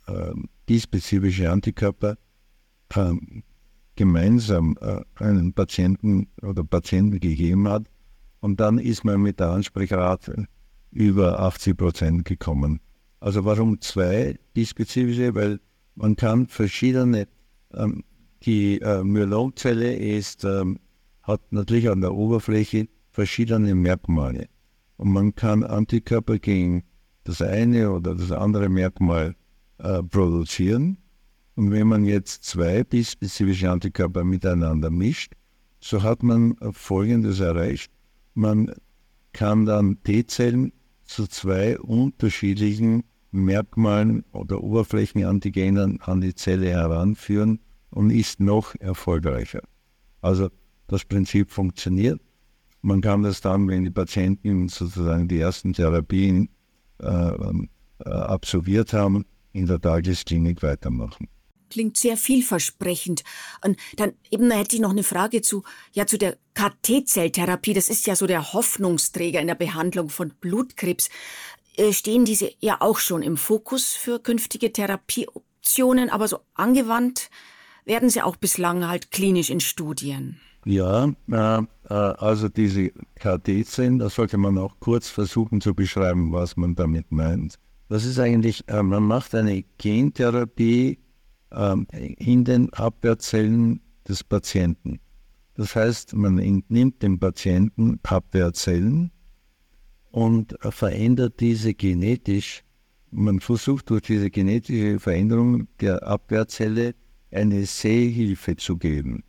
äh, 0.07 0.33
bispezifische 0.67 1.51
Antikörper 1.51 2.17
äh, 2.95 3.13
gemeinsam 3.97 4.79
einen 5.17 5.53
Patienten 5.53 6.29
oder 6.41 6.65
Patienten 6.65 7.21
gegeben 7.21 7.69
hat. 7.69 7.91
Und 8.41 8.59
dann 8.61 8.79
ist 8.79 9.05
man 9.05 9.21
mit 9.21 9.41
der 9.41 9.51
Ansprechrate 9.51 10.47
über 10.91 11.39
80 11.41 11.77
Prozent 11.77 12.25
gekommen. 12.25 12.81
Also 13.19 13.45
warum 13.45 13.81
zwei 13.83 14.39
bispezifische? 14.55 15.35
Weil 15.35 15.61
man 15.97 16.17
kann 16.17 16.47
verschiedene, 16.47 17.29
ähm, 17.75 18.03
die 18.43 18.81
äh, 18.81 19.05
Myelomzelle 19.05 19.95
ist 19.95 20.45
ähm, 20.45 20.79
hat 21.31 21.53
natürlich 21.53 21.89
an 21.89 22.01
der 22.01 22.15
Oberfläche 22.15 22.89
verschiedene 23.11 23.75
Merkmale. 23.75 24.49
Und 24.97 25.13
man 25.13 25.35
kann 25.35 25.65
Antikörper 25.65 26.39
gegen 26.39 26.85
das 27.25 27.41
eine 27.41 27.91
oder 27.91 28.15
das 28.15 28.33
andere 28.33 28.69
Merkmal 28.69 29.35
äh, 29.79 30.03
produzieren. 30.03 30.99
Und 31.55 31.71
wenn 31.71 31.89
man 31.89 32.05
jetzt 32.05 32.45
zwei 32.45 32.85
bispezifische 32.85 33.71
Antikörper 33.71 34.25
miteinander 34.25 34.91
mischt, 34.91 35.35
so 35.81 36.03
hat 36.03 36.23
man 36.23 36.57
Folgendes 36.73 37.41
erreicht. 37.41 37.91
Man 38.35 38.73
kann 39.33 39.65
dann 39.65 40.03
T-Zellen 40.03 40.73
zu 41.05 41.27
zwei 41.27 41.79
unterschiedlichen 41.79 43.05
Merkmalen 43.33 44.25
oder 44.33 44.63
Oberflächenantigenen 44.63 46.01
an 46.01 46.21
die 46.21 46.35
Zelle 46.35 46.71
heranführen 46.71 47.61
und 47.91 48.11
ist 48.11 48.41
noch 48.41 48.75
erfolgreicher. 48.81 49.63
Also 50.21 50.51
das 50.91 51.05
Prinzip 51.05 51.51
funktioniert. 51.51 52.21
Man 52.83 53.01
kann 53.01 53.23
das 53.23 53.41
dann, 53.41 53.69
wenn 53.69 53.85
die 53.85 53.91
Patienten 53.91 54.69
sozusagen 54.69 55.29
die 55.29 55.39
ersten 55.39 55.73
Therapien 55.73 56.49
äh, 56.99 57.07
äh, 57.07 58.09
absolviert 58.09 58.93
haben, 58.93 59.27
in 59.53 59.67
der 59.67 59.81
Tagesklinik 59.81 60.63
weitermachen. 60.63 61.29
Klingt 61.69 61.97
sehr 61.97 62.17
vielversprechend. 62.17 63.23
Und 63.65 63.79
dann 63.97 64.13
eben 64.31 64.51
hätte 64.51 64.75
ich 64.75 64.83
noch 64.83 64.91
eine 64.91 65.05
Frage 65.05 65.41
zu, 65.43 65.63
ja, 65.93 66.07
zu 66.07 66.19
der 66.19 66.37
KT-Zelltherapie. 66.55 67.75
Das 67.75 67.89
ist 67.89 68.07
ja 68.07 68.17
so 68.17 68.27
der 68.27 68.53
Hoffnungsträger 68.53 69.41
in 69.41 69.47
der 69.47 69.55
Behandlung 69.55 70.09
von 70.09 70.33
Blutkrebs. 70.41 71.11
Äh, 71.77 71.93
stehen 71.93 72.25
diese 72.25 72.51
ja 72.59 72.81
auch 72.81 72.99
schon 72.99 73.23
im 73.23 73.37
Fokus 73.37 73.93
für 73.93 74.19
künftige 74.19 74.73
Therapieoptionen, 74.73 76.11
aber 76.11 76.27
so 76.27 76.41
angewandt 76.55 77.31
werden 77.85 78.11
sie 78.11 78.23
auch 78.23 78.37
bislang 78.37 78.89
halt 78.89 79.11
klinisch 79.11 79.51
in 79.51 79.61
Studien. 79.61 80.41
Ja, 80.65 81.07
äh, 81.31 81.63
äh, 81.89 81.95
also 81.95 82.49
diese 82.49 82.91
KT-Zellen, 83.17 83.99
da 83.99 84.11
sollte 84.11 84.37
man 84.37 84.59
auch 84.59 84.79
kurz 84.79 85.09
versuchen 85.09 85.61
zu 85.61 85.75
beschreiben, 85.75 86.33
was 86.33 86.57
man 86.57 86.75
damit 86.75 87.11
meint. 87.11 87.59
Das 87.89 88.05
ist 88.05 88.19
eigentlich, 88.19 88.69
äh, 88.69 88.83
man 88.83 89.05
macht 89.05 89.35
eine 89.35 89.65
Gentherapie 89.79 90.99
äh, 91.51 91.77
in 92.19 92.45
den 92.45 92.73
Abwehrzellen 92.75 93.81
des 94.07 94.23
Patienten. 94.23 95.01
Das 95.55 95.75
heißt, 95.75 96.15
man 96.15 96.39
entnimmt 96.39 97.03
dem 97.03 97.19
Patienten 97.19 97.99
Abwehrzellen 98.03 99.11
und 100.11 100.57
verändert 100.61 101.41
diese 101.41 101.75
genetisch. 101.75 102.65
Man 103.11 103.41
versucht 103.41 103.91
durch 103.91 104.03
diese 104.03 104.31
genetische 104.31 105.01
Veränderung 105.01 105.67
der 105.81 106.07
Abwehrzelle 106.07 106.95
eine 107.31 107.67
Sehhilfe 107.67 108.57
zu 108.57 108.77
geben. 108.77 109.25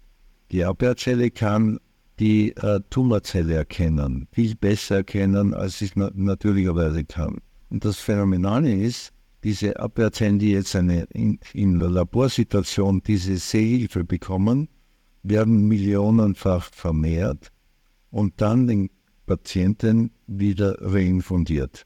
Die 0.51 0.65
Abwehrzelle 0.65 1.31
kann 1.31 1.79
die 2.19 2.55
äh, 2.57 2.81
Tumorzelle 2.89 3.55
erkennen, 3.55 4.27
viel 4.31 4.55
besser 4.55 4.97
erkennen, 4.97 5.53
als 5.53 5.79
sie 5.79 5.85
es 5.85 5.95
na 5.95 6.11
natürlicherweise 6.13 7.05
kann. 7.05 7.37
Und 7.69 7.85
das 7.85 7.97
Phänomenale 7.97 8.73
ist, 8.73 9.13
diese 9.43 9.79
Abwehrzellen, 9.79 10.39
die 10.39 10.51
jetzt 10.51 10.75
eine, 10.75 11.03
in, 11.13 11.39
in 11.53 11.79
der 11.79 11.89
Laborsituation 11.89 13.01
diese 13.01 13.37
Sehhilfe 13.37 14.03
bekommen, 14.03 14.67
werden 15.23 15.67
millionenfach 15.67 16.69
vermehrt 16.73 17.51
und 18.11 18.41
dann 18.41 18.67
den 18.67 18.89
Patienten 19.25 20.11
wieder 20.27 20.77
reinfundiert. 20.81 21.85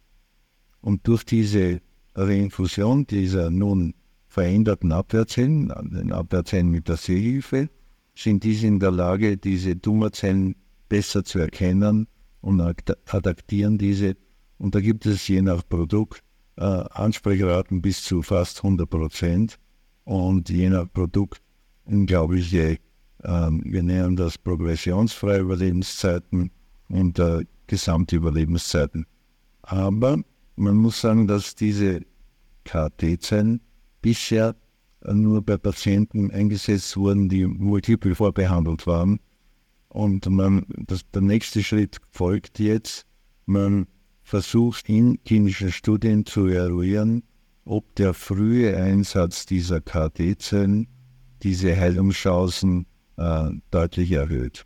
Und 0.81 1.07
durch 1.07 1.23
diese 1.23 1.81
Reinfusion 2.15 3.05
dieser 3.05 3.51
nun 3.51 3.93
veränderten 4.27 4.91
Abwehrzellen, 4.91 5.71
den 5.91 6.11
Abwehrzellen 6.11 6.69
mit 6.69 6.89
der 6.89 6.97
Sehhilfe, 6.97 7.69
sind 8.15 8.43
diese 8.43 8.67
in 8.67 8.79
der 8.79 8.91
Lage, 8.91 9.37
diese 9.37 9.79
Tumorzellen 9.79 10.55
besser 10.89 11.23
zu 11.23 11.39
erkennen 11.39 12.07
und 12.41 12.61
adaptieren 12.61 13.77
diese. 13.77 14.15
Und 14.57 14.75
da 14.75 14.81
gibt 14.81 15.05
es 15.05 15.27
je 15.27 15.41
nach 15.41 15.67
Produkt 15.67 16.23
äh, 16.57 16.63
Ansprechraten 16.63 17.81
bis 17.81 18.03
zu 18.03 18.21
fast 18.21 18.63
100 18.63 18.89
Prozent 18.89 19.59
und 20.05 20.49
je 20.49 20.69
nach 20.69 20.91
Produkt 20.91 21.41
unglaubliche, 21.83 22.77
äh, 23.23 23.49
wir 23.51 23.83
nennen 23.83 24.15
das 24.15 24.37
progressionsfreie 24.37 25.39
Überlebenszeiten 25.39 26.51
und 26.87 27.19
äh, 27.19 27.45
Gesamtüberlebenszeiten. 27.67 29.05
Aber 29.63 30.19
man 30.55 30.75
muss 30.75 31.01
sagen, 31.01 31.27
dass 31.27 31.55
diese 31.55 32.01
KT-Zellen 32.63 33.61
bisher 34.01 34.55
nur 35.13 35.41
bei 35.41 35.57
Patienten 35.57 36.31
eingesetzt 36.31 36.97
wurden, 36.97 37.29
die 37.29 37.45
multiple 37.45 38.15
vorbehandelt 38.15 38.87
waren. 38.87 39.19
Und 39.89 40.29
man, 40.29 40.65
das, 40.87 41.09
der 41.11 41.21
nächste 41.21 41.63
Schritt 41.63 41.97
folgt 42.11 42.59
jetzt. 42.59 43.05
Man 43.45 43.87
versucht 44.23 44.89
in 44.89 45.23
klinischen 45.23 45.71
Studien 45.71 46.25
zu 46.25 46.47
eruieren, 46.47 47.23
ob 47.63 47.95
der 47.95 48.13
frühe 48.13 48.75
Einsatz 48.75 49.45
dieser 49.45 49.81
KT-Zellen 49.81 50.87
diese 51.43 51.75
Heilungschancen 51.77 52.87
äh, 53.17 53.49
deutlich 53.71 54.11
erhöht. 54.11 54.65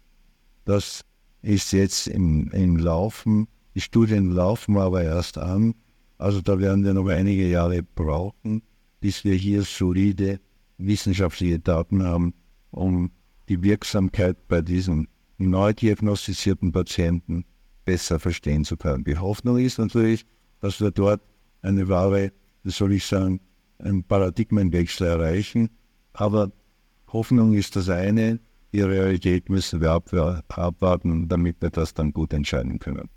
Das 0.65 1.01
ist 1.41 1.74
jetzt 1.74 2.08
im, 2.08 2.50
im 2.51 2.77
Laufen. 2.77 3.48
Die 3.75 3.81
Studien 3.81 4.31
laufen 4.31 4.77
aber 4.77 5.03
erst 5.03 5.38
an. 5.38 5.75
Also 6.17 6.41
da 6.41 6.60
werden 6.60 6.84
wir 6.84 6.93
noch 6.93 7.08
einige 7.08 7.48
Jahre 7.48 7.84
brauchen 7.84 8.62
bis 9.00 9.24
wir 9.24 9.36
hier 9.36 9.63
solide 9.63 10.39
wissenschaftliche 10.77 11.60
Daten 11.60 12.03
haben, 12.03 12.34
um 12.72 13.12
die 13.48 13.63
Wirksamkeit 13.63 14.48
bei 14.48 14.62
diesen 14.62 15.08
neu 15.38 15.74
diagnostizierten 15.74 16.72
Patienten 16.72 17.46
besser 17.86 18.20
verstehen 18.20 18.65
zu 18.65 18.77
können. 18.77 19.03
Die 19.03 19.18
Hoffnung 19.18 19.58
ist 19.58 19.79
natürlich, 19.79 20.25
dass 20.62 20.79
wir 20.79 20.91
dort 20.91 21.22
eine 21.62 21.88
wahre, 21.88 22.32
wie 22.63 22.72
soll 22.72 22.94
ich 22.94 23.06
sagen, 23.06 23.39
einen 23.79 24.03
Paradigmenwechsel 24.03 25.08
erreichen. 25.08 25.70
Aber 26.13 26.51
Hoffnung 27.08 27.53
ist 27.53 27.75
das 27.75 27.89
eine, 27.89 28.39
die 28.74 28.82
Realität 28.82 29.50
müssen 29.50 29.82
wir 29.82 29.91
abwarten, 29.91 31.27
damit 31.27 31.62
wir 31.62 31.70
das 31.72 31.94
dann 31.94 32.13
gut 32.13 32.34
entscheiden 32.34 32.77
können. 32.79 33.10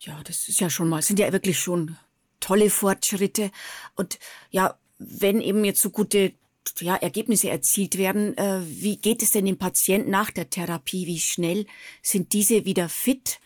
Ja, 0.00 0.20
das 0.24 0.48
ist 0.48 0.60
ja 0.60 0.70
schon 0.70 0.88
mal, 0.88 1.02
sind 1.02 1.18
ja 1.18 1.32
wirklich 1.32 1.58
schon 1.58 1.96
tolle 2.40 2.70
Fortschritte. 2.70 3.50
Und 3.94 4.18
ja, 4.50 4.74
wenn 5.00 5.40
eben 5.40 5.64
jetzt 5.64 5.80
so 5.80 5.90
gute 5.90 6.32
ja, 6.78 6.94
Ergebnisse 6.94 7.50
erzielt 7.50 7.98
werden. 7.98 8.36
Äh, 8.36 8.60
wie 8.66 8.96
geht 8.96 9.22
es 9.22 9.30
denn 9.32 9.46
dem 9.46 9.56
Patienten 9.56 10.10
nach 10.10 10.30
der 10.30 10.50
Therapie? 10.50 11.06
Wie 11.06 11.18
schnell 11.18 11.66
sind 12.02 12.32
diese 12.32 12.64
wieder 12.64 12.88
fit? 12.88 13.40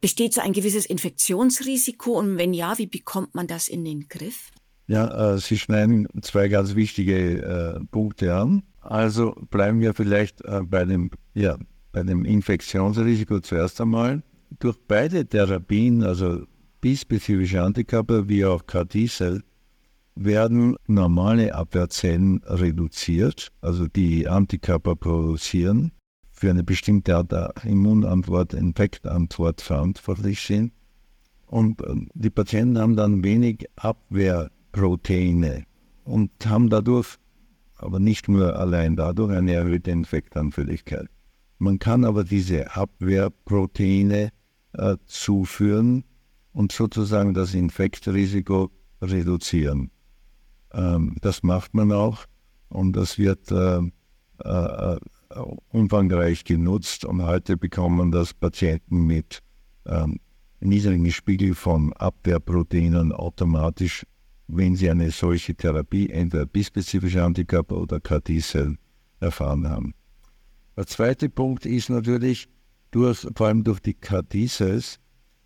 Besteht 0.00 0.34
so 0.34 0.40
ein 0.40 0.52
gewisses 0.52 0.86
Infektionsrisiko? 0.86 2.18
Und 2.18 2.38
wenn 2.38 2.54
ja, 2.54 2.78
wie 2.78 2.86
bekommt 2.86 3.34
man 3.34 3.46
das 3.46 3.68
in 3.68 3.84
den 3.84 4.08
Griff? 4.08 4.50
Ja, 4.86 5.34
äh, 5.34 5.38
Sie 5.38 5.58
schneiden 5.58 6.08
zwei 6.22 6.48
ganz 6.48 6.74
wichtige 6.74 7.42
äh, 7.42 7.84
Punkte 7.90 8.34
an. 8.34 8.62
Also 8.80 9.34
bleiben 9.50 9.80
wir 9.80 9.94
vielleicht 9.94 10.42
äh, 10.44 10.60
bei, 10.62 10.84
dem, 10.84 11.10
ja, 11.34 11.56
bei 11.92 12.02
dem 12.02 12.24
Infektionsrisiko 12.24 13.40
zuerst 13.40 13.80
einmal. 13.80 14.22
Durch 14.58 14.76
beide 14.86 15.26
Therapien, 15.26 16.02
also 16.02 16.44
bispezifische 16.80 17.62
Antikörper 17.62 18.28
wie 18.28 18.44
auch 18.44 18.66
CAR-T-Cell, 18.66 19.42
werden 20.14 20.76
normale 20.86 21.54
Abwehrzellen 21.54 22.42
reduziert, 22.44 23.52
also 23.60 23.86
die 23.88 24.28
Antikörper 24.28 24.96
produzieren, 24.96 25.92
für 26.30 26.50
eine 26.50 26.64
bestimmte 26.64 27.16
Art 27.16 27.32
der 27.32 27.54
Immunantwort, 27.64 28.54
Infektantwort 28.54 29.60
verantwortlich 29.60 30.40
sind. 30.40 30.72
Und 31.46 31.80
äh, 31.82 31.94
die 32.14 32.30
Patienten 32.30 32.78
haben 32.78 32.96
dann 32.96 33.22
wenig 33.24 33.66
Abwehrproteine 33.76 35.64
und 36.04 36.30
haben 36.44 36.70
dadurch, 36.70 37.16
aber 37.76 38.00
nicht 38.00 38.28
nur 38.28 38.58
allein 38.58 38.96
dadurch, 38.96 39.32
eine 39.36 39.52
erhöhte 39.52 39.90
Infektanfälligkeit. 39.90 41.08
Man 41.58 41.78
kann 41.78 42.04
aber 42.04 42.24
diese 42.24 42.74
Abwehrproteine 42.74 44.30
äh, 44.72 44.96
zuführen 45.06 46.04
und 46.52 46.72
sozusagen 46.72 47.34
das 47.34 47.54
Infektrisiko 47.54 48.70
reduzieren. 49.00 49.90
Ähm, 50.74 51.16
das 51.20 51.42
macht 51.42 51.74
man 51.74 51.92
auch 51.92 52.24
und 52.68 52.94
das 52.94 53.18
wird 53.18 53.50
äh, 53.50 53.80
äh, 54.38 54.98
umfangreich 55.70 56.44
genutzt 56.44 57.04
und 57.04 57.22
heute 57.22 57.56
bekommen 57.56 58.10
das 58.10 58.34
Patienten 58.34 59.06
mit 59.06 59.42
ähm, 59.86 60.18
niedrigen 60.60 61.10
Spiegel 61.10 61.54
von 61.54 61.92
Abwehrproteinen 61.92 63.12
automatisch, 63.12 64.06
wenn 64.48 64.76
sie 64.76 64.90
eine 64.90 65.10
solche 65.10 65.54
Therapie, 65.54 66.10
entweder 66.10 66.46
bispezifische 66.46 67.22
Antikörper 67.22 67.76
oder 67.76 68.00
KT-Zellen 68.00 68.78
erfahren 69.20 69.68
haben. 69.68 69.94
Der 70.76 70.86
zweite 70.86 71.28
Punkt 71.28 71.66
ist 71.66 71.88
natürlich, 71.88 72.48
durch, 72.90 73.26
vor 73.34 73.46
allem 73.46 73.64
durch 73.64 73.80
die 73.80 73.94
KT-Cells 73.94 74.98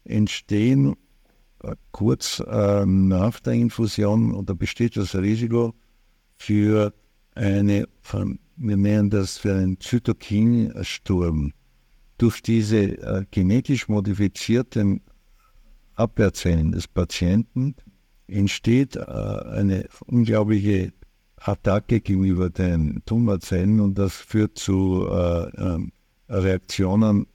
entstehen 0.05 0.93
äh, 0.93 0.97
kurz 1.93 2.41
äh, 2.41 2.87
nach 2.87 3.41
der 3.41 3.55
Infusion 3.55 4.35
oder 4.35 4.55
besteht 4.55 4.97
das 4.97 5.15
Risiko 5.15 5.75
für 6.37 6.93
eine, 7.35 7.89
wir 8.57 8.77
nennen 8.77 9.11
das 9.11 9.39
für 9.39 9.55
einen 9.55 9.81
Zytokinsturm. 9.81 11.53
Durch 12.19 12.43
diese 12.43 12.99
äh, 13.01 13.25
genetisch 13.31 13.89
modifizierten 13.89 15.01
Abwehrzellen 15.95 16.73
des 16.73 16.89
Patienten 16.89 17.75
entsteht 18.27 18.97
äh, 18.97 19.01
eine 19.01 19.89
unglaubliche 20.07 20.93
Attacke 21.37 22.01
gegenüber 22.01 22.51
den 22.51 23.03
Tumorzellen 23.07 23.81
und 23.81 23.99
das 23.99 24.15
führt 24.15 24.59
zu 24.59 25.09
äh, 25.09 25.49
ähm, 25.57 25.93
Reaktionen, 26.29 27.27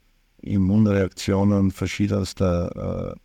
Immunreaktionen 0.42 1.72
verschiedenster 1.72 3.16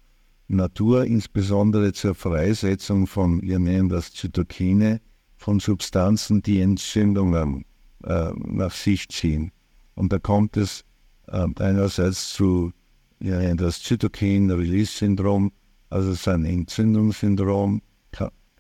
Natur, 0.49 1.05
insbesondere 1.05 1.93
zur 1.93 2.15
Freisetzung 2.15 3.07
von, 3.07 3.43
wir 3.43 3.59
nennen 3.59 3.89
das 3.89 4.13
Zytokine, 4.13 5.01
von 5.37 5.61
Substanzen, 5.61 6.43
die 6.43 6.61
Entzündungen 6.61 7.65
äh, 8.05 8.33
nach 8.35 8.73
sich 8.73 9.09
ziehen. 9.09 9.53
Und 9.95 10.13
da 10.13 10.19
kommt 10.19 10.57
es 10.57 10.85
äh, 11.29 11.47
einerseits 11.59 12.31
zu 12.33 12.73
ja, 13.21 13.55
das 13.55 13.83
Zytokin-Release-Syndrom, 13.83 15.53
also 15.91 16.11
es 16.11 16.21
ist 16.21 16.29
ein 16.29 16.45
Entzündungssyndrom, 16.45 17.83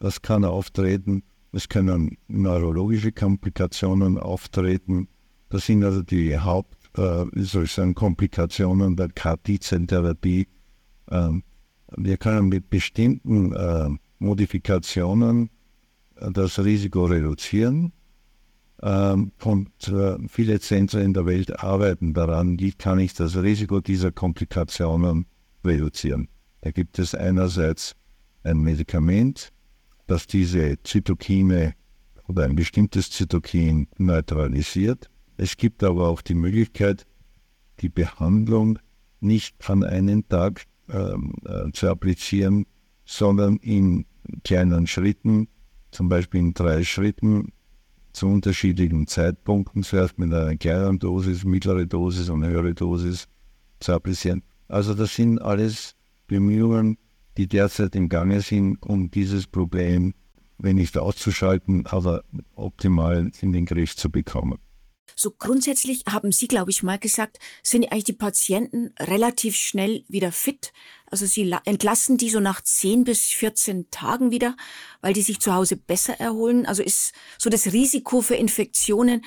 das 0.00 0.22
kann 0.22 0.44
auftreten. 0.44 1.22
Es 1.52 1.68
können 1.68 2.16
neurologische 2.28 3.12
Komplikationen 3.12 4.18
auftreten. 4.18 5.08
Das 5.48 5.66
sind 5.66 5.82
also 5.82 6.02
die 6.02 6.38
Haupt, 6.38 6.76
äh, 6.96 7.24
wie 7.32 7.42
soll 7.42 7.64
ich 7.64 7.72
sagen, 7.72 7.94
Komplikationen 7.94 8.96
der 8.96 9.08
KT-Zelltherapie. 9.08 10.46
Ähm, 11.10 11.42
wir 11.96 12.16
können 12.16 12.48
mit 12.48 12.70
bestimmten 12.70 13.52
äh, 13.52 13.88
Modifikationen 14.18 15.50
äh, 16.16 16.30
das 16.30 16.58
Risiko 16.58 17.06
reduzieren. 17.06 17.92
Ähm, 18.82 19.32
und 19.42 19.88
äh, 19.88 20.16
viele 20.28 20.60
Zentren 20.60 21.02
in 21.02 21.14
der 21.14 21.26
Welt 21.26 21.58
arbeiten 21.60 22.14
daran, 22.14 22.60
wie 22.60 22.72
kann 22.72 22.98
ich 22.98 23.14
das 23.14 23.36
Risiko 23.36 23.80
dieser 23.80 24.12
Komplikationen 24.12 25.26
reduzieren. 25.64 26.28
Da 26.60 26.70
gibt 26.70 26.98
es 26.98 27.14
einerseits 27.14 27.96
ein 28.44 28.58
Medikament, 28.58 29.52
das 30.06 30.26
diese 30.26 30.80
Zytokine 30.82 31.74
oder 32.28 32.44
ein 32.44 32.54
bestimmtes 32.54 33.10
Zytokin 33.10 33.88
neutralisiert. 33.96 35.10
Es 35.36 35.56
gibt 35.56 35.82
aber 35.82 36.08
auch 36.08 36.20
die 36.20 36.34
Möglichkeit, 36.34 37.06
die 37.80 37.88
Behandlung 37.88 38.78
nicht 39.20 39.56
an 39.68 39.82
einen 39.84 40.28
Tag 40.28 40.64
ähm, 40.90 41.34
äh, 41.44 41.70
zu 41.72 41.88
applizieren, 41.88 42.66
sondern 43.04 43.56
in 43.56 44.06
kleinen 44.44 44.86
Schritten, 44.86 45.48
zum 45.90 46.08
Beispiel 46.08 46.40
in 46.40 46.54
drei 46.54 46.84
Schritten 46.84 47.52
zu 48.12 48.26
unterschiedlichen 48.26 49.06
Zeitpunkten, 49.06 49.82
zuerst 49.82 50.18
mit 50.18 50.32
einer 50.32 50.56
kleineren 50.56 50.98
Dosis, 50.98 51.44
mittlere 51.44 51.86
Dosis 51.86 52.28
und 52.28 52.44
höhere 52.44 52.74
Dosis 52.74 53.28
zu 53.80 53.92
applizieren. 53.92 54.42
Also 54.66 54.94
das 54.94 55.14
sind 55.14 55.40
alles 55.40 55.94
Bemühungen, 56.26 56.98
die 57.36 57.46
derzeit 57.46 57.94
im 57.94 58.08
Gange 58.08 58.40
sind, 58.40 58.82
um 58.82 59.10
dieses 59.10 59.46
Problem, 59.46 60.14
wenn 60.58 60.76
nicht 60.76 60.98
auszuschalten, 60.98 61.86
aber 61.86 62.24
optimal 62.56 63.30
in 63.40 63.52
den 63.52 63.64
Griff 63.64 63.96
zu 63.96 64.10
bekommen. 64.10 64.58
So 65.16 65.30
grundsätzlich 65.30 66.04
haben 66.08 66.32
Sie, 66.32 66.48
glaube 66.48 66.70
ich, 66.70 66.82
mal 66.82 66.98
gesagt, 66.98 67.38
sind 67.62 67.90
eigentlich 67.90 68.04
die 68.04 68.12
Patienten 68.12 68.92
relativ 69.00 69.56
schnell 69.56 70.04
wieder 70.08 70.32
fit. 70.32 70.72
Also 71.10 71.26
Sie 71.26 71.50
entlassen 71.64 72.18
die 72.18 72.30
so 72.30 72.40
nach 72.40 72.60
10 72.60 73.04
bis 73.04 73.22
14 73.26 73.90
Tagen 73.90 74.30
wieder, 74.30 74.56
weil 75.00 75.12
die 75.12 75.22
sich 75.22 75.40
zu 75.40 75.54
Hause 75.54 75.76
besser 75.76 76.20
erholen. 76.20 76.66
Also 76.66 76.82
ist 76.82 77.12
so 77.38 77.50
das 77.50 77.72
Risiko 77.72 78.20
für 78.20 78.36
Infektionen, 78.36 79.24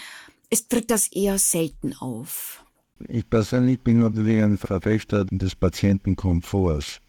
es 0.50 0.68
tritt 0.68 0.92
das 0.92 1.08
eher 1.08 1.40
selten 1.40 1.96
auf. 1.96 2.64
Ich 3.08 3.28
persönlich 3.30 3.80
bin 3.80 4.00
natürlich 4.00 4.44
ein 4.44 4.58
Verfechter 4.58 5.26
des 5.26 5.56
Patientenkomforts. 5.56 7.00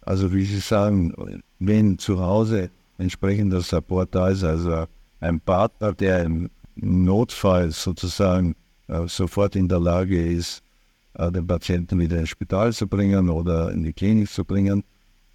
Also 0.00 0.32
wie 0.32 0.44
Sie 0.44 0.60
sagen, 0.60 1.42
wenn 1.58 1.98
zu 1.98 2.18
Hause 2.20 2.70
entsprechender 2.98 3.60
Support 3.60 4.14
da 4.14 4.30
ist, 4.30 4.44
also 4.44 4.86
ein 5.20 5.40
Partner, 5.40 5.92
der 5.92 6.28
im 6.76 7.04
Notfall 7.04 7.70
sozusagen 7.70 8.54
äh, 8.88 9.06
sofort 9.08 9.56
in 9.56 9.68
der 9.68 9.80
Lage 9.80 10.22
ist, 10.22 10.62
äh, 11.14 11.30
den 11.32 11.46
Patienten 11.46 11.98
wieder 11.98 12.18
ins 12.18 12.28
Spital 12.28 12.72
zu 12.72 12.86
bringen 12.86 13.30
oder 13.30 13.70
in 13.72 13.82
die 13.82 13.92
Klinik 13.92 14.30
zu 14.30 14.44
bringen, 14.44 14.84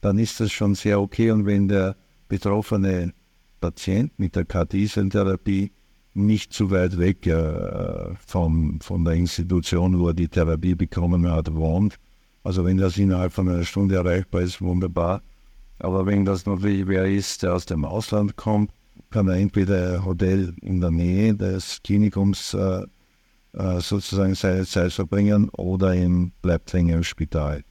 dann 0.02 0.18
ist 0.18 0.40
das 0.40 0.52
schon 0.52 0.76
sehr 0.76 1.00
okay. 1.00 1.32
Und 1.32 1.46
wenn 1.46 1.68
der 1.68 1.96
betroffene 2.28 3.14
Patient 3.60 4.18
mit 4.18 4.36
der 4.36 4.46
KT-Therapie 4.46 5.72
nicht 6.14 6.54
zu 6.54 6.72
weit 6.72 6.98
weg 6.98 7.26
äh, 7.28 8.16
vom, 8.26 8.80
von 8.82 9.06
der 9.06 9.14
Institution, 9.14 10.00
wo 10.00 10.10
er 10.10 10.14
die 10.14 10.28
Therapie 10.28 10.76
bekommen 10.76 11.30
hat, 11.30 11.54
wohnt, 11.54 11.98
also 12.44 12.66
wenn 12.66 12.78
das 12.78 12.98
innerhalb 12.98 13.32
von 13.32 13.48
einer 13.48 13.64
Stunde 13.64 13.96
erreichbar 13.96 14.42
ist, 14.42 14.62
wunderbar. 14.62 15.22
Aber 15.80 16.06
wenn 16.06 16.26
das 16.26 16.46
natürlich 16.46 16.88
wer 16.88 17.06
ist, 17.06 17.44
der 17.44 17.54
aus 17.54 17.66
dem 17.66 17.86
Ausland 17.86 18.36
kommt, 18.36 18.72
kann 19.12 19.28
er 19.28 19.36
entweder 19.36 20.04
Hotel 20.04 20.56
in 20.62 20.82
der 20.82 20.92
Nähe 20.92 21.36
des 21.36 21.82
Klinikums 21.84 22.54
äh, 22.54 22.86
äh, 23.54 23.82
sozusagen 23.82 24.36
seine 24.36 24.66
Zeit 24.66 24.94
verbringen 24.94 25.50
oder 25.50 25.94
ihm 25.94 26.32
bleibt 26.42 26.72
länger 26.74 26.96
im 26.96 27.04
Spital. 27.04 27.64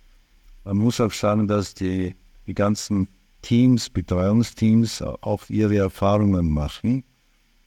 Man 0.65 0.77
muss 0.77 1.01
auch 1.01 1.13
sagen, 1.13 1.49
dass 1.49 1.75
die, 1.75 2.15
die 2.47 2.55
ganzen 2.55 3.09
Teams, 3.43 3.89
Betreuungsteams 3.89 5.03
auch 5.03 5.49
ihre 5.49 5.79
Erfahrungen 5.79 6.51
machen. 6.51 7.05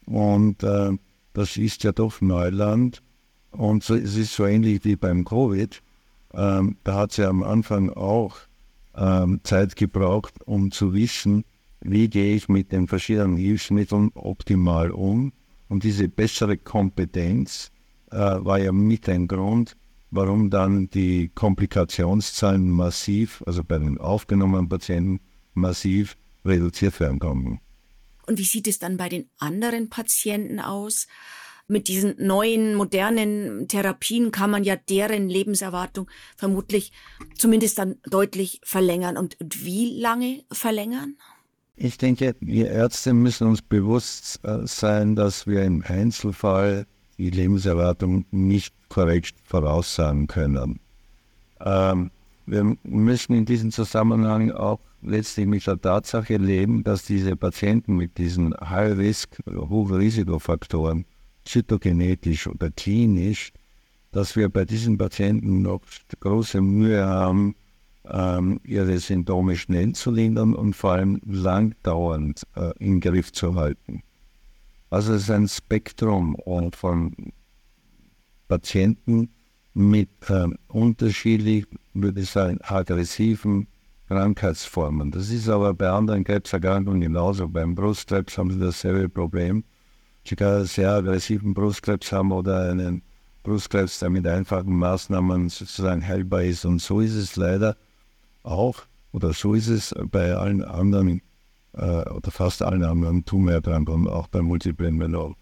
Und 0.06 0.62
äh, 0.64 0.92
das 1.34 1.58
ist 1.58 1.84
ja 1.84 1.92
doch 1.92 2.22
Neuland. 2.22 3.02
Und 3.52 3.84
so, 3.84 3.96
es 3.96 4.16
ist 4.16 4.34
so 4.34 4.46
ähnlich 4.46 4.86
wie 4.86 4.96
beim 4.96 5.26
Covid. 5.26 5.82
Ähm, 6.34 6.78
da 6.84 6.96
hat 6.96 7.14
sie 7.14 7.26
am 7.26 7.44
Anfang 7.44 7.90
auch 7.90 8.38
ähm, 8.96 9.40
Zeit 9.44 9.76
gebraucht, 9.76 10.36
um 10.46 10.72
zu 10.72 10.94
wissen, 10.94 11.46
wie 11.84 12.08
gehe 12.08 12.36
ich 12.36 12.50
mit 12.50 12.72
den 12.72 12.88
verschiedenen 12.88 13.38
Hilfsmitteln 13.38 14.12
optimal 14.16 14.92
um. 14.92 15.34
Und 15.68 15.84
diese 15.84 16.08
bessere 16.08 16.58
Kompetenz 16.58 17.72
äh, 18.12 18.18
war 18.18 18.60
ja 18.60 18.72
mit 18.72 19.10
ein 19.10 19.28
Grund, 19.28 19.76
warum 20.12 20.50
dann 20.50 20.90
die 20.90 21.30
Komplikationszahlen 21.34 22.70
massiv, 22.70 23.44
also 23.46 23.64
bei 23.64 23.80
den 23.80 23.98
aufgenommenen 23.98 24.70
Patienten 24.70 25.20
massiv 25.54 26.16
reduziert 26.46 27.00
werden 27.00 27.20
konnten. 27.20 27.60
Und 28.28 28.38
wie 28.38 28.44
sieht 28.44 28.68
es 28.68 28.80
dann 28.80 28.98
bei 28.98 29.10
den 29.10 29.30
anderen 29.38 29.90
Patienten 29.90 30.60
aus? 30.60 31.08
Mit 31.68 31.88
diesen 31.88 32.16
neuen, 32.18 32.76
modernen 32.76 33.68
Therapien 33.68 34.32
kann 34.32 34.52
man 34.52 34.64
ja 34.64 34.76
deren 34.76 35.30
Lebenserwartung 35.30 36.10
vermutlich 36.36 36.92
zumindest 37.38 37.80
dann 37.80 37.96
deutlich 38.04 38.60
verlängern. 38.64 39.18
Und 39.18 39.38
wie 39.40 40.00
lange 40.00 40.44
verlängern? 40.52 41.18
Ich 41.84 41.98
denke, 41.98 42.34
wir 42.40 42.72
Ärzte 42.72 43.14
müssen 43.14 43.46
uns 43.46 43.62
bewusst 43.62 44.40
äh, 44.44 44.66
sein, 44.66 45.18
dass 45.18 45.48
wir 45.48 45.64
im 45.64 45.84
Einzelfall 45.86 46.86
die 47.18 47.30
Lebenserwartung 47.30 48.24
nicht 48.32 48.74
korrekt 48.88 49.36
voraussagen 49.44 50.28
können. 50.28 50.80
Ähm, 51.60 52.10
wir 52.46 52.78
müssen 52.84 53.34
in 53.36 53.44
diesem 53.44 53.72
Zusammenhang 53.72 54.54
auch 54.54 54.80
letztlich 55.02 55.46
mit 55.46 55.68
der 55.68 55.82
Tatsache 55.82 56.38
leben, 56.38 56.86
dass 56.86 57.04
diese 57.04 57.36
Patienten 57.36 57.98
mit 57.98 58.18
diesen 58.18 58.54
High-Risk, 58.54 59.40
Hochrisikofaktoren, 59.46 61.04
zytogenetisch 61.44 62.48
oder 62.48 62.72
klinisch, 62.72 63.52
dass 64.14 64.38
wir 64.38 64.48
bei 64.48 64.64
diesen 64.64 64.98
Patienten 64.98 65.62
noch 65.64 65.82
große 66.22 66.62
Mühe 66.62 67.06
haben, 67.06 67.56
ähm, 68.10 68.60
ihre 68.64 68.98
Symptome 69.00 69.56
schnell 69.56 69.94
zu 69.94 70.12
lindern 70.12 70.54
und 70.54 70.76
vor 70.76 70.94
allem 70.94 71.22
langdauernd 71.26 72.44
äh, 72.56 72.72
im 72.80 73.00
Griff 73.00 73.32
zu 73.32 73.56
halten. 73.56 74.04
Also 74.90 75.14
es 75.14 75.24
ist 75.24 75.32
ein 75.32 75.48
Spektrum 75.48 76.38
von 76.76 77.16
Patienten 78.48 79.30
mit 79.74 80.10
äh, 80.30 80.48
unterschiedlich, 80.68 81.66
würde 81.94 82.22
ich 82.22 82.30
sagen, 82.30 82.60
aggressiven 82.62 83.68
Krankheitsformen. 84.08 85.10
Das 85.10 85.32
ist 85.32 85.50
aber 85.50 85.74
bei 85.74 85.90
anderen 85.90 86.24
Krebserkrankungen 86.24 87.02
genauso. 87.02 87.48
Beim 87.48 87.74
Brustkrebs 87.74 88.38
haben 88.38 88.52
sie 88.52 88.60
dasselbe 88.60 89.10
Problem. 89.10 89.64
Sie 90.26 90.36
können 90.36 90.66
sehr 90.66 90.92
aggressiven 90.92 91.54
Brustkrebs 91.54 92.12
haben 92.12 92.32
oder 92.32 92.70
einen 92.70 93.02
Brustkrebs, 93.42 94.00
der 94.00 94.10
mit 94.10 94.28
einfachen 94.28 94.76
Maßnahmen 94.78 95.50
sozusagen 95.50 96.06
heilbar 96.06 96.44
ist. 96.44 96.66
Und 96.66 96.80
so 96.80 97.00
ist 97.00 97.16
es 97.16 97.36
leider 97.36 97.76
auch, 98.44 98.84
oder 99.12 99.34
so 99.34 99.54
ist 99.54 99.68
es 99.68 99.96
bei 100.12 100.36
allen 100.36 100.64
anderen 100.64 101.22
äh, 101.74 102.10
oder 102.10 102.32
fast 102.32 102.62
allen 102.62 102.84
anderen 102.84 103.26
Tumorerkrankungen, 103.26 104.08
auch 104.08 104.28
bei 104.28 104.42
Multiple 104.42 104.92
Myelom. 104.92 105.36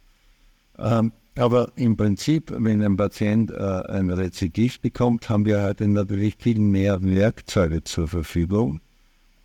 Ähm, 0.78 1.12
aber 1.36 1.72
im 1.76 1.96
Prinzip, 1.96 2.54
wenn 2.56 2.82
ein 2.84 2.98
Patient 2.98 3.52
äh, 3.52 3.56
ein 3.56 4.10
Rezidiv 4.10 4.82
bekommt, 4.82 5.30
haben 5.30 5.46
wir 5.46 5.64
heute 5.64 5.88
natürlich 5.88 6.36
viel 6.38 6.60
mehr 6.60 7.02
Werkzeuge 7.02 7.84
zur 7.84 8.08
Verfügung, 8.08 8.82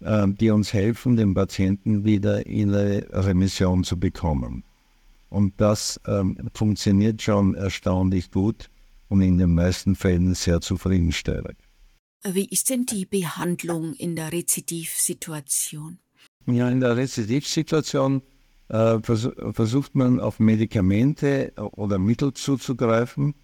äh, 0.00 0.26
die 0.28 0.50
uns 0.50 0.72
helfen, 0.72 1.16
den 1.16 1.34
Patienten 1.34 2.04
wieder 2.04 2.46
in 2.46 2.74
eine 2.74 3.06
Remission 3.12 3.84
zu 3.84 3.98
bekommen. 3.98 4.64
Und 5.28 5.54
das 5.58 6.00
ähm, 6.06 6.38
funktioniert 6.54 7.22
schon 7.22 7.54
erstaunlich 7.54 8.30
gut 8.30 8.70
und 9.08 9.22
in 9.22 9.38
den 9.38 9.54
meisten 9.54 9.94
Fällen 9.94 10.34
sehr 10.34 10.60
zufriedenstellend. 10.60 11.56
Wie 12.32 12.46
ist 12.46 12.70
denn 12.70 12.86
die 12.86 13.06
Behandlung 13.06 13.94
in 13.94 14.16
der 14.16 14.32
Rezidivsituation? 14.32 15.98
Ja, 16.46 16.68
in 16.68 16.80
der 16.80 16.96
Rezidivsituation 16.96 18.22
äh, 18.68 18.98
vers 19.00 19.28
versucht 19.52 19.94
man 19.94 20.18
auf 20.18 20.40
Medikamente 20.40 21.52
oder 21.56 21.98
Mittel 21.98 22.32
zuzugreifen, 22.32 23.34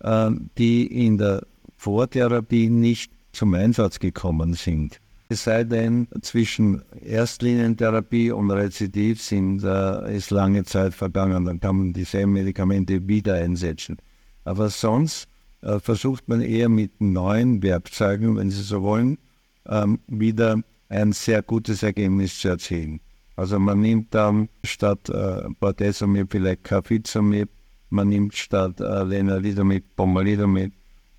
äh, 0.00 0.30
die 0.56 0.86
in 1.06 1.18
der 1.18 1.46
Vortherapie 1.76 2.68
nicht 2.68 3.12
zum 3.32 3.54
Einsatz 3.54 3.98
gekommen 3.98 4.54
sind. 4.54 5.00
Es 5.30 5.44
sei 5.44 5.64
denn, 5.64 6.08
zwischen 6.22 6.82
Erstlinientherapie 7.02 8.30
und 8.30 8.50
Rezidiv 8.50 9.20
sind, 9.20 9.62
äh, 9.62 10.16
ist 10.16 10.30
lange 10.30 10.64
Zeit 10.64 10.94
vergangen, 10.94 11.44
dann 11.44 11.60
kann 11.60 11.76
man 11.76 11.92
dieselben 11.92 12.32
Medikamente 12.32 13.06
wieder 13.06 13.34
einsetzen. 13.34 13.98
Aber 14.44 14.70
sonst 14.70 15.28
äh, 15.62 15.78
versucht 15.80 16.28
man 16.28 16.40
eher 16.40 16.68
mit 16.68 17.00
neuen 17.00 17.62
Werkzeugen, 17.62 18.36
wenn 18.36 18.50
Sie 18.50 18.62
so 18.62 18.82
wollen, 18.82 19.18
ähm, 19.66 20.00
wieder 20.06 20.60
ein 20.88 21.12
sehr 21.12 21.42
gutes 21.42 21.82
Ergebnis 21.82 22.38
zu 22.38 22.48
erzielen. 22.48 23.00
Also 23.36 23.58
man 23.58 23.80
nimmt 23.80 24.14
dann 24.14 24.48
statt 24.64 25.08
äh, 25.10 25.42
Bortezomib 25.60 26.32
vielleicht 26.32 26.64
Cafizomib, 26.64 27.48
man 27.90 28.08
nimmt 28.08 28.34
statt 28.34 28.80
äh, 28.80 29.04
Lenalidomid 29.04 29.84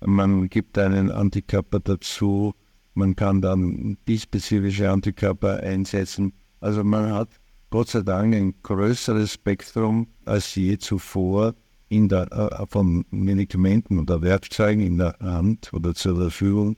man 0.02 0.48
gibt 0.48 0.78
einen 0.78 1.10
Antikörper 1.10 1.80
dazu, 1.80 2.54
man 2.94 3.16
kann 3.16 3.40
dann 3.40 3.96
bispezifische 4.04 4.90
Antikörper 4.90 5.60
einsetzen. 5.60 6.32
Also 6.60 6.84
man 6.84 7.12
hat 7.12 7.28
Gott 7.70 7.88
sei 7.88 8.00
Dank 8.00 8.34
ein 8.34 8.54
größeres 8.62 9.34
Spektrum 9.34 10.08
als 10.24 10.54
je 10.54 10.76
zuvor 10.78 11.54
in 11.90 12.08
der, 12.08 12.32
äh, 12.32 12.66
von 12.68 13.04
Medikamenten 13.10 13.98
oder 13.98 14.22
Werkzeugen 14.22 14.80
in 14.80 14.96
der 14.96 15.16
Hand 15.20 15.72
oder 15.74 15.94
zur 15.94 16.16
Verfügung, 16.16 16.76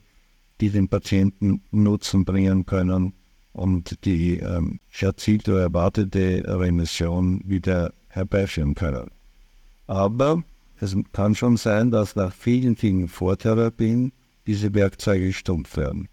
die 0.59 0.69
den 0.69 0.89
Patienten 0.89 1.61
Nutzen 1.71 2.25
bringen 2.25 2.65
können 2.65 3.13
und 3.53 4.03
die 4.05 4.39
ähm, 4.39 4.79
erzielte 4.99 5.57
erwartete 5.59 6.43
Remission 6.47 7.41
wieder 7.45 7.93
herbeiführen 8.07 8.73
können. 8.73 9.11
Aber 9.85 10.43
es 10.79 10.95
kann 11.11 11.35
schon 11.35 11.57
sein, 11.57 11.91
dass 11.91 12.15
nach 12.15 12.33
vielen, 12.33 12.75
vielen 12.75 13.07
Vortherapien 13.07 14.11
diese 14.47 14.73
Werkzeuge 14.73 15.31
stumpf 15.31 15.77
werden. 15.77 16.09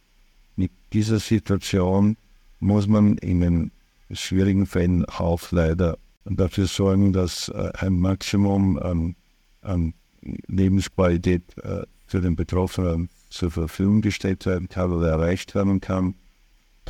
Mit 0.57 0.73
dieser 0.93 1.19
Situation 1.19 2.17
muss 2.59 2.87
man 2.87 3.17
in 3.17 3.41
den 3.41 3.71
schwierigen 4.13 4.67
Fällen 4.67 5.07
auch 5.07 5.41
leider 5.53 5.97
dafür 6.25 6.67
sorgen, 6.67 7.13
dass 7.13 7.49
äh, 7.49 7.71
ein 7.79 7.99
Maximum 7.99 8.79
an, 8.79 9.17
an 9.63 9.95
Lebensqualität 10.23 11.43
äh, 11.59 11.83
für 12.07 12.21
den 12.21 12.37
Betroffenen 12.37 13.09
zur 13.31 13.51
Verfügung 13.51 14.01
gestellt 14.01 14.45
werden 14.47 14.69
kann 14.69 14.93
oder 14.93 15.09
erreicht 15.09 15.55
werden 15.55 15.81
kann 15.81 16.15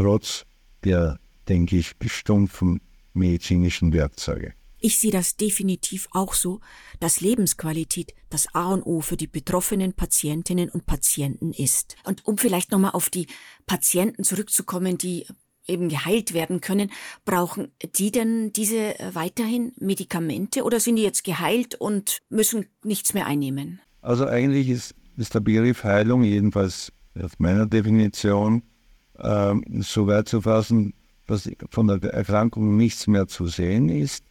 trotz 0.01 0.47
der, 0.85 1.19
denke 1.49 1.77
ich, 1.77 1.95
stumpfen 2.07 2.81
medizinischen 3.13 3.93
Werkzeuge. 3.93 4.55
Ich 4.83 4.99
sehe 4.99 5.11
das 5.11 5.37
definitiv 5.37 6.09
auch 6.13 6.33
so, 6.33 6.61
dass 7.01 7.21
Lebensqualität 7.21 8.15
das 8.31 8.55
A 8.55 8.73
und 8.73 8.83
O 8.83 9.03
für 9.03 9.19
die 9.19 9.27
betroffenen 9.27 9.93
Patientinnen 9.93 10.71
und 10.71 10.87
Patienten 10.87 11.53
ist. 11.53 11.97
Und 12.05 12.27
um 12.27 12.39
vielleicht 12.39 12.71
nochmal 12.71 12.93
auf 12.93 13.11
die 13.11 13.27
Patienten 13.67 14.25
zurückzukommen, 14.25 14.97
die 14.97 15.27
eben 15.71 15.89
geheilt 15.89 16.35
werden 16.35 16.61
können, 16.61 16.91
brauchen 17.25 17.69
die 17.97 18.11
denn 18.11 18.53
diese 18.53 18.99
äh, 18.99 19.15
weiterhin 19.15 19.73
Medikamente 19.79 20.65
oder 20.65 20.81
sind 20.81 20.97
die 20.97 21.03
jetzt 21.03 21.25
geheilt 21.25 21.75
und 21.75 22.19
müssen 22.29 22.67
nichts 22.85 23.15
mehr 23.15 23.27
einnehmen? 23.27 23.81
Also 24.03 24.27
eigentlich 24.27 24.69
ist, 24.69 24.95
ist 25.17 25.35
der 25.35 25.41
Begriff 25.41 25.85
Heilung 25.85 26.25
jedenfalls 26.25 26.93
aus 27.19 27.33
meiner 27.39 27.67
Definition 27.67 28.63
ähm, 29.19 29.65
so 29.81 30.07
weit 30.07 30.29
zu 30.29 30.41
fassen, 30.41 30.95
dass 31.27 31.49
von 31.71 31.87
der 31.87 32.03
Erkrankung 32.13 32.77
nichts 32.77 33.07
mehr 33.07 33.29
zu 33.29 33.47
sehen 33.47 33.89
ist 33.89 34.25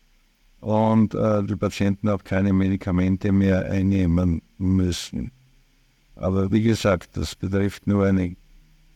und 0.60 1.14
äh, 1.16 1.44
die 1.44 1.56
Patienten 1.56 2.10
auch 2.10 2.24
keine 2.24 2.54
Medikamente 2.54 3.32
mehr 3.32 3.70
einnehmen 3.70 4.42
müssen. 4.58 5.32
Aber 6.16 6.52
wie 6.52 6.62
gesagt, 6.62 7.16
das 7.16 7.36
betrifft 7.36 7.88
nur 7.88 8.06
eine 8.06 8.36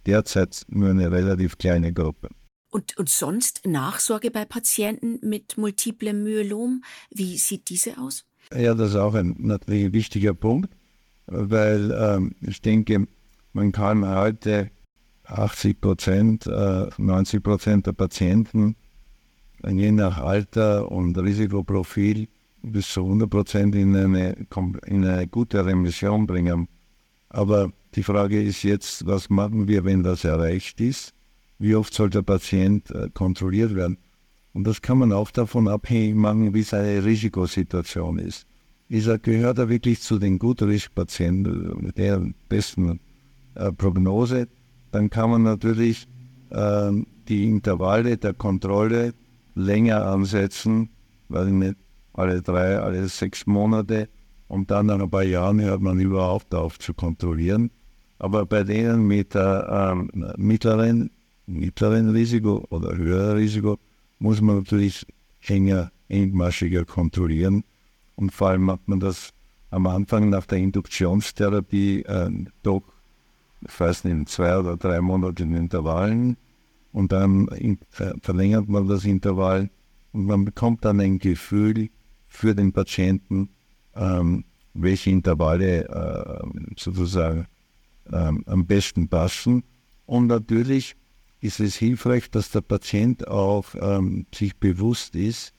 derzeit 0.06 0.66
nur 0.68 0.90
eine 0.90 1.12
relativ 1.12 1.58
kleine 1.58 1.94
Gruppe. 1.94 2.30
Und, 2.70 2.98
und 2.98 3.10
sonst 3.10 3.66
Nachsorge 3.68 4.32
bei 4.32 4.46
Patienten 4.46 5.20
mit 5.22 5.58
multiplem 5.58 6.24
Myelom, 6.24 6.84
wie 7.12 7.38
sieht 7.38 7.70
diese 7.70 8.00
aus? 8.00 8.26
Ja, 8.52 8.74
das 8.74 8.92
ist 8.92 8.96
auch 8.96 9.14
ein 9.14 9.36
natürlich 9.38 9.94
wichtiger 9.94 10.34
Punkt, 10.34 10.76
weil 11.28 11.92
ähm, 11.92 12.36
ich 12.42 12.62
denke, 12.62 13.08
man 13.54 13.72
kann 13.72 14.08
heute 14.08 14.72
80 15.26 15.80
Prozent, 15.80 16.48
äh, 16.48 16.90
90 16.98 17.44
Prozent 17.44 17.88
der 17.88 17.94
Patienten, 17.94 18.76
je 19.66 19.92
nach 19.92 20.18
Alter 20.18 20.92
und 20.92 21.18
Risikoprofil, 21.18 22.28
bis 22.64 22.92
zu 22.92 23.02
100 23.02 23.30
Prozent 23.30 23.76
in 23.76 23.96
eine, 23.96 24.36
in 24.86 25.06
eine 25.06 25.28
gute 25.28 25.66
Remission 25.66 26.26
bringen. 26.26 26.68
Aber 27.30 27.72
die 27.96 28.04
Frage 28.04 28.42
ist 28.42 28.64
jetzt, 28.64 29.06
was 29.06 29.30
machen 29.30 29.68
wir, 29.68 29.86
wenn 29.86 30.04
das 30.04 30.24
erreicht 30.24 30.82
ist? 30.82 31.14
Wie 31.60 31.76
oft 31.76 31.94
soll 31.94 32.10
der 32.10 32.24
Patient 32.24 32.90
äh, 32.92 33.10
kontrolliert 33.14 33.76
werden? 33.76 33.98
Und 34.54 34.66
das 34.66 34.82
kann 34.82 35.00
man 35.00 35.12
auch 35.12 35.32
davon 35.32 35.68
abhängig 35.68 36.16
machen, 36.16 36.54
wie 36.54 36.64
seine 36.64 37.04
Risikosituation 37.04 38.20
ist. 38.20 38.46
Ist 38.90 39.08
er, 39.08 39.18
gehört 39.18 39.58
er 39.58 39.70
wirklich 39.70 40.02
zu 40.02 40.20
den 40.20 40.38
Gutrisk-Patienten 40.38 41.78
mit 41.82 41.98
der 41.98 42.22
besten 42.50 43.00
äh, 43.56 43.72
Prognose? 43.72 44.48
dann 44.94 45.10
kann 45.10 45.32
man 45.32 45.44
natürlich 45.44 46.08
äh, 46.52 46.92
die 47.28 47.50
Intervalle 47.50 48.18
der 48.18 48.34
Kontrolle 48.34 49.14
länger 49.56 50.06
ansetzen, 50.06 50.90
weil 51.30 51.52
nicht 51.52 51.76
alle 52.14 52.42
drei, 52.42 52.78
alle 52.78 53.08
sechs 53.08 53.46
Monate 53.48 54.08
und 54.48 54.70
dann 54.70 54.86
nach 54.86 55.00
ein 55.00 55.10
paar 55.10 55.24
Jahren 55.24 55.60
hört 55.62 55.82
man 55.82 56.00
überhaupt 56.00 56.54
auf 56.54 56.78
zu 56.78 56.94
kontrollieren. 56.94 57.72
Aber 58.20 58.46
bei 58.46 58.64
denen 58.64 59.08
mit 59.08 59.36
äh, 59.36 59.96
mittleren, 60.38 61.12
mittleren 61.46 62.10
Risiko 62.10 62.66
oder 62.70 62.96
höheren 62.96 63.38
Risiko 63.38 63.80
muss 64.20 64.42
man 64.42 64.58
natürlich 64.58 65.06
enger, 65.42 65.92
engmaschiger 66.08 66.86
kontrollieren. 66.86 67.64
Und 68.16 68.32
vor 68.32 68.50
allem 68.50 68.72
hat 68.72 68.88
man 68.88 69.00
das 69.00 69.34
am 69.70 69.88
Anfang 69.88 70.30
nach 70.30 70.46
der 70.46 70.60
Induktionstherapie 70.60 72.04
äh, 72.04 72.30
doch, 72.62 72.84
ich 73.62 73.80
weiß 73.80 74.04
nicht, 74.04 74.30
zwei 74.30 74.58
oder 74.58 74.78
drei 74.78 75.02
Monate 75.02 75.44
in 75.44 75.56
Intervallen 75.56 76.38
und 76.92 77.12
dann 77.12 77.48
in, 77.48 77.80
äh, 77.98 78.14
verlängert 78.22 78.70
man 78.70 78.88
das 78.88 79.04
Intervall 79.04 79.70
und 80.12 80.26
man 80.26 80.46
bekommt 80.46 80.86
dann 80.86 81.00
ein 81.00 81.18
Gefühl 81.18 81.90
für 82.28 82.54
den 82.54 82.72
Patienten, 82.72 83.50
ähm, 83.96 84.46
welche 84.74 85.10
Intervalle 85.10 85.88
äh, 85.88 86.62
sozusagen 86.78 87.48
ähm, 88.12 88.44
am 88.48 88.66
besten 88.66 89.08
passen. 89.08 89.64
Und 90.06 90.28
natürlich 90.28 90.96
ist 91.40 91.60
es 91.60 91.76
hilfreich, 91.76 92.30
dass 92.32 92.52
der 92.52 92.62
Patient 92.62 93.28
auch 93.28 93.66
ähm, 93.80 94.26
sich 94.34 94.56
bewusst 94.58 95.16
ist, 95.16 95.54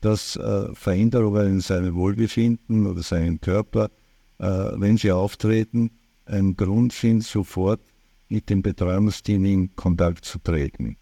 dass 0.00 0.36
äh, 0.36 0.74
Veränderungen 0.74 1.46
in 1.46 1.60
seinem 1.60 1.94
Wohlbefinden 1.94 2.86
oder 2.86 3.02
seinem 3.02 3.40
Körper, 3.40 3.90
äh, 4.38 4.44
wenn 4.46 4.96
sie 4.96 5.12
auftreten, 5.12 5.90
ein 6.26 6.56
Grund 6.56 6.92
sind, 6.92 7.22
sofort 7.24 7.80
mit 8.28 8.48
dem 8.48 8.62
Betreuungsteam 8.62 9.44
in 9.44 9.76
Kontakt 9.76 10.24
zu 10.24 10.38
treten. 10.38 10.96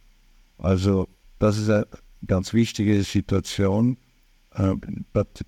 Also 0.57 1.09
das 1.38 1.59
ist 1.59 1.70
eine 1.70 1.87
ganz 2.27 2.53
wichtige 2.53 3.03
Situation. 3.05 3.96
Äh, 4.55 4.74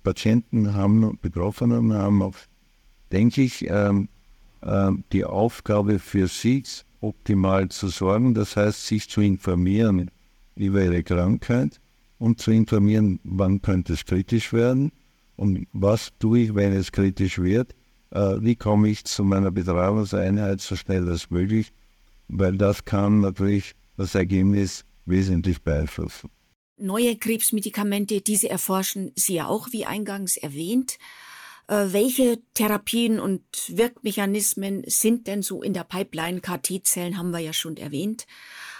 Patienten 0.03 0.73
haben, 0.73 1.17
Betroffenen 1.21 1.93
haben 1.93 2.21
auch, 2.21 2.35
denke 3.11 3.41
ich, 3.41 3.65
ähm, 3.69 4.07
äh, 4.07 4.20
die 5.11 5.25
Aufgabe 5.25 5.97
für 5.97 6.27
sich 6.27 6.83
optimal 6.99 7.69
zu 7.69 7.87
sorgen, 7.87 8.33
das 8.33 8.55
heißt, 8.55 8.85
sich 8.85 9.09
zu 9.09 9.21
informieren 9.21 10.11
über 10.55 10.83
ihre 10.83 11.03
Krankheit 11.03 11.81
und 12.19 12.39
zu 12.39 12.51
informieren, 12.51 13.19
wann 13.23 13.61
könnte 13.61 13.93
es 13.93 14.05
kritisch 14.05 14.53
werden 14.53 14.91
und 15.35 15.67
was 15.73 16.11
tue 16.19 16.39
ich, 16.39 16.55
wenn 16.55 16.73
es 16.73 16.91
kritisch 16.91 17.39
wird, 17.39 17.73
äh, 18.11 18.37
wie 18.39 18.55
komme 18.55 18.89
ich 18.89 19.03
zu 19.05 19.23
meiner 19.23 19.49
Betreuungseinheit 19.49 20.61
so 20.61 20.75
schnell 20.75 21.09
als 21.09 21.31
möglich, 21.31 21.73
weil 22.27 22.57
das 22.57 22.85
kann 22.85 23.21
natürlich 23.21 23.73
das 23.97 24.13
Ergebnis 24.13 24.85
wesentlich 25.05 25.61
beeinflussen. 25.63 26.29
Neue 26.77 27.15
Krebsmedikamente, 27.15 28.21
diese 28.21 28.49
erforschen 28.49 29.11
Sie 29.15 29.35
ja 29.35 29.47
auch, 29.47 29.71
wie 29.71 29.85
eingangs 29.85 30.37
erwähnt. 30.37 30.97
Äh, 31.71 31.93
welche 31.93 32.37
Therapien 32.53 33.17
und 33.17 33.43
Wirkmechanismen 33.69 34.83
sind 34.87 35.25
denn 35.27 35.41
so 35.41 35.63
in 35.63 35.73
der 35.73 35.85
Pipeline? 35.85 36.41
KT-Zellen 36.41 37.17
haben 37.17 37.31
wir 37.31 37.39
ja 37.39 37.53
schon 37.53 37.77
erwähnt. 37.77 38.27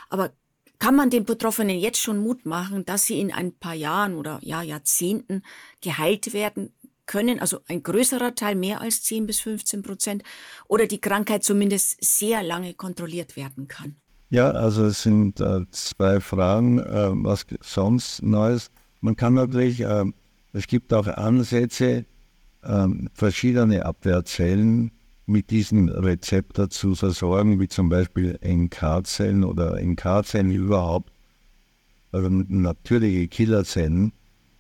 Aber 0.09 0.31
kann 0.77 0.97
man 0.97 1.09
den 1.09 1.23
Betroffenen 1.23 1.79
jetzt 1.79 2.01
schon 2.01 2.17
Mut 2.17 2.45
machen, 2.45 2.83
dass 2.83 3.05
sie 3.05 3.21
in 3.21 3.31
ein 3.31 3.53
paar 3.53 3.75
Jahren 3.75 4.15
oder 4.15 4.39
ja, 4.41 4.61
Jahrzehnten 4.61 5.41
geheilt 5.79 6.33
werden 6.33 6.73
können, 7.05 7.39
also 7.39 7.59
ein 7.67 7.81
größerer 7.81 8.35
Teil, 8.35 8.55
mehr 8.55 8.81
als 8.81 9.03
10 9.03 9.25
bis 9.25 9.39
15 9.39 9.83
Prozent, 9.83 10.23
oder 10.67 10.85
die 10.85 10.99
Krankheit 10.99 11.45
zumindest 11.45 12.03
sehr 12.03 12.43
lange 12.43 12.73
kontrolliert 12.73 13.37
werden 13.37 13.69
kann? 13.69 13.95
Ja, 14.29 14.51
also 14.51 14.85
es 14.85 15.03
sind 15.03 15.39
äh, 15.39 15.61
zwei 15.71 16.19
Fragen. 16.19 16.79
Äh, 16.79 17.11
was 17.23 17.45
sonst 17.61 18.21
Neues? 18.21 18.69
Man 18.99 19.15
kann 19.15 19.35
natürlich, 19.35 19.79
äh, 19.79 20.05
es 20.51 20.67
gibt 20.67 20.93
auch 20.93 21.07
Ansätze, 21.07 22.05
ähm, 22.63 23.09
verschiedene 23.13 23.85
Abwehrzellen 23.85 24.91
mit 25.25 25.49
diesem 25.49 25.89
Rezeptor 25.89 26.69
zu 26.69 26.95
versorgen, 26.95 27.59
wie 27.59 27.67
zum 27.67 27.89
Beispiel 27.89 28.37
NK-Zellen 28.43 29.43
oder 29.43 29.79
NK-Zellen 29.81 30.51
überhaupt, 30.51 31.11
also 32.11 32.29
natürliche 32.29 33.27
Killerzellen 33.27 34.11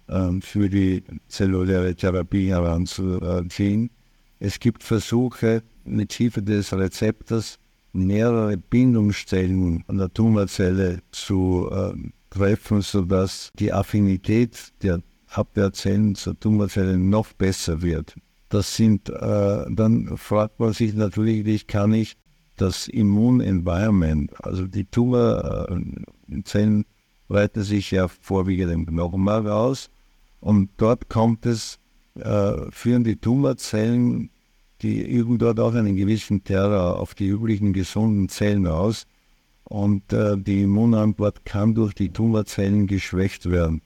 äh, 0.07 0.29
für 0.41 0.69
die 0.69 1.03
zelluläre 1.27 1.95
Therapie 1.95 2.49
heranzuziehen. 2.49 3.89
Es 4.39 4.59
gibt 4.59 4.83
Versuche, 4.83 5.63
mit 5.83 6.13
Hilfe 6.13 6.41
des 6.41 6.73
Rezeptors 6.73 7.59
mehrere 7.93 8.57
Bindungsstellen 8.57 9.83
an 9.87 9.97
der 9.97 10.13
Tumorzelle 10.13 11.01
zu 11.11 11.69
äh, 11.71 11.93
treffen, 12.29 12.81
sodass 12.81 13.51
die 13.59 13.73
Affinität 13.73 14.71
der 14.81 15.01
Abwehrzellen 15.31 16.15
zur 16.15 16.39
Tumorzelle 16.39 16.97
noch 16.97 17.33
besser 17.33 17.81
wird. 17.81 18.15
Das 18.49 18.75
sind, 18.75 19.09
äh, 19.09 19.65
dann 19.69 20.17
fragt 20.17 20.59
man 20.59 20.73
sich 20.73 20.93
natürlich, 20.93 21.67
kann 21.67 21.93
ich 21.93 22.17
das 22.57 22.87
Immunenvironment, 22.87 24.31
also 24.43 24.67
die 24.67 24.85
Tumorzellen 24.85 26.85
breiten 27.27 27.63
sich 27.63 27.91
ja 27.91 28.07
vorwiegend 28.07 28.71
im 28.71 28.85
Knochenmark 28.85 29.47
aus 29.47 29.89
und 30.41 30.69
dort 30.77 31.09
kommt 31.09 31.45
es, 31.45 31.79
äh, 32.15 32.53
führen 32.71 33.03
die 33.03 33.15
Tumorzellen, 33.15 34.29
die 34.81 35.01
üben 35.01 35.37
dort 35.37 35.59
auch 35.59 35.73
einen 35.73 35.95
gewissen 35.95 36.43
Terror 36.43 36.99
auf 36.99 37.15
die 37.15 37.27
üblichen 37.27 37.71
gesunden 37.71 38.27
Zellen 38.27 38.67
aus 38.67 39.07
und 39.63 40.11
äh, 40.11 40.37
die 40.37 40.63
Immunantwort 40.63 41.45
kann 41.45 41.73
durch 41.73 41.93
die 41.93 42.09
Tumorzellen 42.09 42.85
geschwächt 42.85 43.49
werden. 43.49 43.81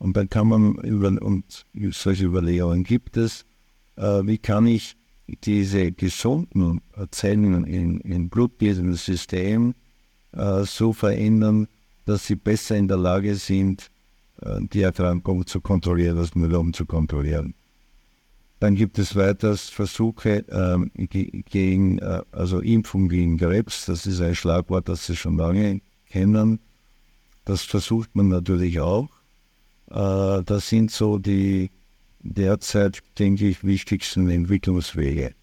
Und 0.00 0.16
dann 0.16 0.30
kann 0.30 0.48
man 0.48 0.76
über, 0.76 1.08
und 1.20 1.66
solche 1.90 2.24
Überlegungen 2.24 2.84
gibt 2.84 3.18
es, 3.18 3.44
äh, 3.96 4.22
wie 4.24 4.38
kann 4.38 4.66
ich 4.66 4.96
diese 5.44 5.92
gesunden 5.92 6.80
Zellen 7.10 7.64
in, 7.64 8.00
in 8.00 8.30
blutbildenden 8.30 8.94
System 8.94 9.74
äh, 10.32 10.64
so 10.64 10.94
verändern, 10.94 11.68
dass 12.06 12.26
sie 12.26 12.34
besser 12.34 12.78
in 12.78 12.88
der 12.88 12.96
Lage 12.96 13.34
sind, 13.34 13.90
äh, 14.40 14.60
die 14.72 14.80
Erkrankung 14.80 15.46
zu 15.46 15.60
kontrollieren, 15.60 16.16
das 16.16 16.34
Myelom 16.34 16.72
zu 16.72 16.86
kontrollieren. 16.86 17.54
Dann 18.58 18.76
gibt 18.76 18.98
es 18.98 19.14
weiters 19.14 19.68
Versuche 19.68 20.46
ähm, 20.50 20.90
gegen, 20.94 21.98
äh, 21.98 22.22
also 22.32 22.60
Impfung 22.60 23.10
gegen 23.10 23.36
Krebs. 23.36 23.84
Das 23.84 24.06
ist 24.06 24.22
ein 24.22 24.34
Schlagwort, 24.34 24.88
das 24.88 25.04
Sie 25.04 25.14
schon 25.14 25.36
lange 25.36 25.82
kennen. 26.08 26.58
Das 27.44 27.62
versucht 27.62 28.16
man 28.16 28.28
natürlich 28.28 28.80
auch. 28.80 29.19
Äh, 29.90 30.42
das 30.44 30.68
sind 30.68 30.90
so 30.90 31.18
die 31.18 31.70
derzeit, 32.22 33.00
denke 33.18 33.48
ich, 33.48 33.64
wichtigsten 33.64 34.28
Entwicklungswege. 34.28 35.34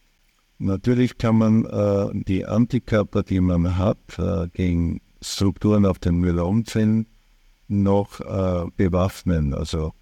Natürlich 0.60 1.18
kann 1.18 1.38
man 1.38 1.66
äh, 1.66 2.10
die 2.14 2.46
Antikörper, 2.46 3.24
die 3.24 3.40
man 3.40 3.78
hat, 3.78 3.98
äh, 4.18 4.48
gegen 4.54 5.02
Strukturen 5.22 5.86
auf 5.86 6.00
den 6.00 6.20
Myelomzellen 6.20 7.08
noch 7.68 8.20
äh, 8.22 8.66
bewaffnen. 8.76 9.54
Also 9.54 9.94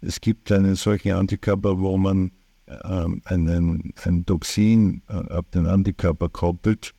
es 0.00 0.20
gibt 0.20 0.52
einen 0.52 0.74
solchen 0.76 1.12
Antikörper, 1.12 1.78
wo 1.78 1.96
man 1.96 2.30
äh, 2.66 3.06
einen, 3.24 3.92
ein 4.04 4.26
Toxin 4.26 5.02
äh, 5.08 5.32
auf 5.32 5.46
den 5.52 5.66
Antikörper 5.66 6.28
koppelt 6.28 6.92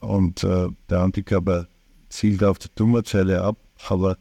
und 0.00 0.42
der 0.42 0.98
Antikörper 0.98 1.68
zielt 2.08 2.42
auf 2.42 2.58
die 2.58 2.70
Tumorzelle 2.74 3.42
ab, 3.42 3.58
aber 3.86 4.16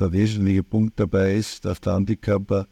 der 0.00 0.12
wesentliche 0.12 0.62
Punkt 0.62 0.98
dabei 0.98 1.34
ist, 1.34 1.64
dass 1.64 1.80
der 1.80 1.94
Antikörper 1.94 2.66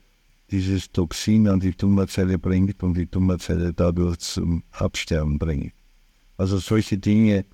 dieses 0.51 0.91
Toxin 0.91 1.49
an 1.49 1.61
die 1.61 1.73
Tumorzelle 1.73 2.39
bringt 2.39 2.83
und 2.83 2.95
die 2.95 3.07
Tumorzelle 3.07 3.73
dadurch 3.73 4.19
zum 4.19 4.63
Absterben 4.73 5.39
bringt. 5.39 5.73
Also 6.37 6.59
solche 6.59 6.99
Dinge 6.99 7.45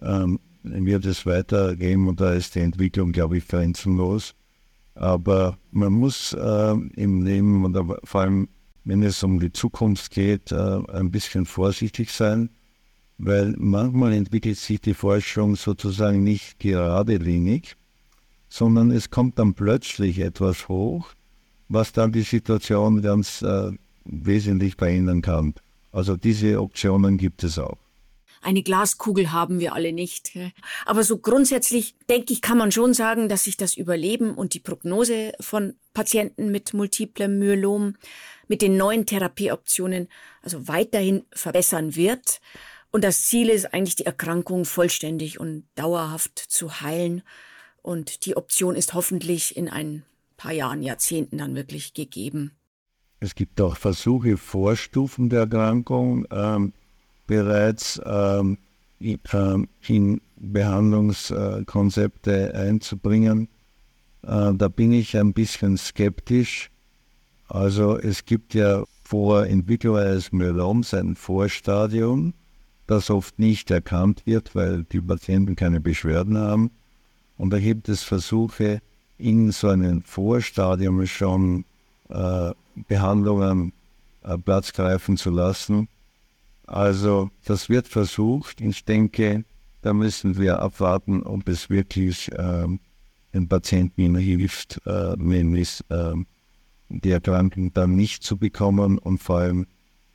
ähm, 0.00 0.38
wird 0.62 1.04
es 1.06 1.26
weitergeben 1.26 2.08
und 2.08 2.20
da 2.20 2.32
ist 2.32 2.54
die 2.54 2.60
Entwicklung, 2.60 3.12
glaube 3.12 3.38
ich, 3.38 3.48
grenzenlos. 3.48 4.34
Aber 4.94 5.58
man 5.72 5.92
muss 5.92 6.32
äh, 6.32 6.74
im 6.94 7.22
Leben 7.24 7.64
und 7.64 7.76
vor 8.04 8.20
allem, 8.20 8.48
wenn 8.84 9.02
es 9.02 9.22
um 9.22 9.40
die 9.40 9.52
Zukunft 9.52 10.12
geht, 10.12 10.52
äh, 10.52 10.78
ein 10.92 11.10
bisschen 11.10 11.46
vorsichtig 11.46 12.10
sein, 12.12 12.50
weil 13.18 13.54
manchmal 13.58 14.12
entwickelt 14.12 14.58
sich 14.58 14.80
die 14.80 14.94
Forschung 14.94 15.56
sozusagen 15.56 16.22
nicht 16.22 16.58
geradelinig, 16.60 17.76
sondern 18.54 18.92
es 18.92 19.10
kommt 19.10 19.40
dann 19.40 19.54
plötzlich 19.54 20.20
etwas 20.20 20.68
hoch, 20.68 21.08
was 21.68 21.92
dann 21.92 22.12
die 22.12 22.22
Situation 22.22 23.02
ganz 23.02 23.42
äh, 23.42 23.72
wesentlich 24.04 24.76
verändern 24.76 25.22
kann. 25.22 25.54
Also 25.90 26.16
diese 26.16 26.60
Optionen 26.60 27.18
gibt 27.18 27.42
es 27.42 27.58
auch. 27.58 27.78
Eine 28.42 28.62
Glaskugel 28.62 29.32
haben 29.32 29.58
wir 29.58 29.74
alle 29.74 29.92
nicht. 29.92 30.38
Aber 30.86 31.02
so 31.02 31.18
grundsätzlich, 31.18 31.96
denke 32.08 32.32
ich, 32.32 32.42
kann 32.42 32.58
man 32.58 32.70
schon 32.70 32.94
sagen, 32.94 33.28
dass 33.28 33.42
sich 33.42 33.56
das 33.56 33.76
Überleben 33.76 34.34
und 34.34 34.54
die 34.54 34.60
Prognose 34.60 35.32
von 35.40 35.74
Patienten 35.92 36.52
mit 36.52 36.74
multiplem 36.74 37.40
Myelom 37.40 37.96
mit 38.46 38.62
den 38.62 38.76
neuen 38.76 39.04
Therapieoptionen 39.04 40.06
also 40.42 40.68
weiterhin 40.68 41.24
verbessern 41.32 41.96
wird. 41.96 42.40
Und 42.92 43.02
das 43.02 43.22
Ziel 43.22 43.48
ist 43.48 43.74
eigentlich, 43.74 43.96
die 43.96 44.06
Erkrankung 44.06 44.64
vollständig 44.64 45.40
und 45.40 45.64
dauerhaft 45.74 46.38
zu 46.38 46.80
heilen. 46.82 47.22
Und 47.84 48.24
die 48.24 48.34
Option 48.34 48.74
ist 48.76 48.94
hoffentlich 48.94 49.58
in 49.58 49.68
ein 49.68 50.04
paar 50.38 50.52
Jahren, 50.52 50.82
Jahrzehnten 50.82 51.36
dann 51.36 51.54
wirklich 51.54 51.92
gegeben. 51.92 52.52
Es 53.20 53.34
gibt 53.34 53.60
auch 53.60 53.76
Versuche, 53.76 54.38
Vorstufen 54.38 55.28
der 55.28 55.40
Erkrankung 55.40 56.26
ähm, 56.30 56.72
bereits 57.26 58.00
ähm, 58.06 58.56
in, 59.00 59.20
ähm, 59.34 59.68
in 59.86 60.22
Behandlungskonzepte 60.36 62.54
einzubringen. 62.54 63.48
Äh, 64.22 64.54
da 64.54 64.68
bin 64.68 64.94
ich 64.94 65.14
ein 65.18 65.34
bisschen 65.34 65.76
skeptisch. 65.76 66.70
Also 67.48 67.98
es 67.98 68.24
gibt 68.24 68.54
ja 68.54 68.84
vor 69.02 69.44
Entwicklung 69.44 69.98
eines 69.98 70.32
Myeloms 70.32 70.94
ein 70.94 71.16
Vorstadium, 71.16 72.32
das 72.86 73.10
oft 73.10 73.38
nicht 73.38 73.70
erkannt 73.70 74.22
wird, 74.24 74.54
weil 74.54 74.84
die 74.84 75.02
Patienten 75.02 75.54
keine 75.54 75.82
Beschwerden 75.82 76.38
haben. 76.38 76.70
Und 77.36 77.50
da 77.50 77.58
gibt 77.58 77.88
es 77.88 78.02
Versuche, 78.02 78.80
in 79.18 79.52
so 79.52 79.68
einem 79.68 80.02
Vorstadium 80.02 81.06
schon 81.06 81.64
äh, 82.08 82.52
Behandlungen 82.88 83.72
äh, 84.22 84.38
Platz 84.38 84.72
greifen 84.72 85.16
zu 85.16 85.30
lassen. 85.30 85.88
Also 86.66 87.30
das 87.44 87.68
wird 87.68 87.88
versucht. 87.88 88.60
Ich 88.60 88.84
denke, 88.84 89.44
da 89.82 89.92
müssen 89.92 90.38
wir 90.38 90.60
abwarten, 90.60 91.22
ob 91.22 91.48
es 91.48 91.70
wirklich 91.70 92.32
äh, 92.32 92.66
den 93.34 93.48
Patienten 93.48 94.16
hilft, 94.16 94.80
äh, 94.86 95.14
nämlich 95.16 95.80
äh, 95.90 96.14
die 96.88 97.10
Erkrankung 97.10 97.72
dann 97.72 97.96
nicht 97.96 98.22
zu 98.22 98.36
bekommen 98.36 98.98
und 98.98 99.18
vor 99.18 99.38
allem 99.38 99.66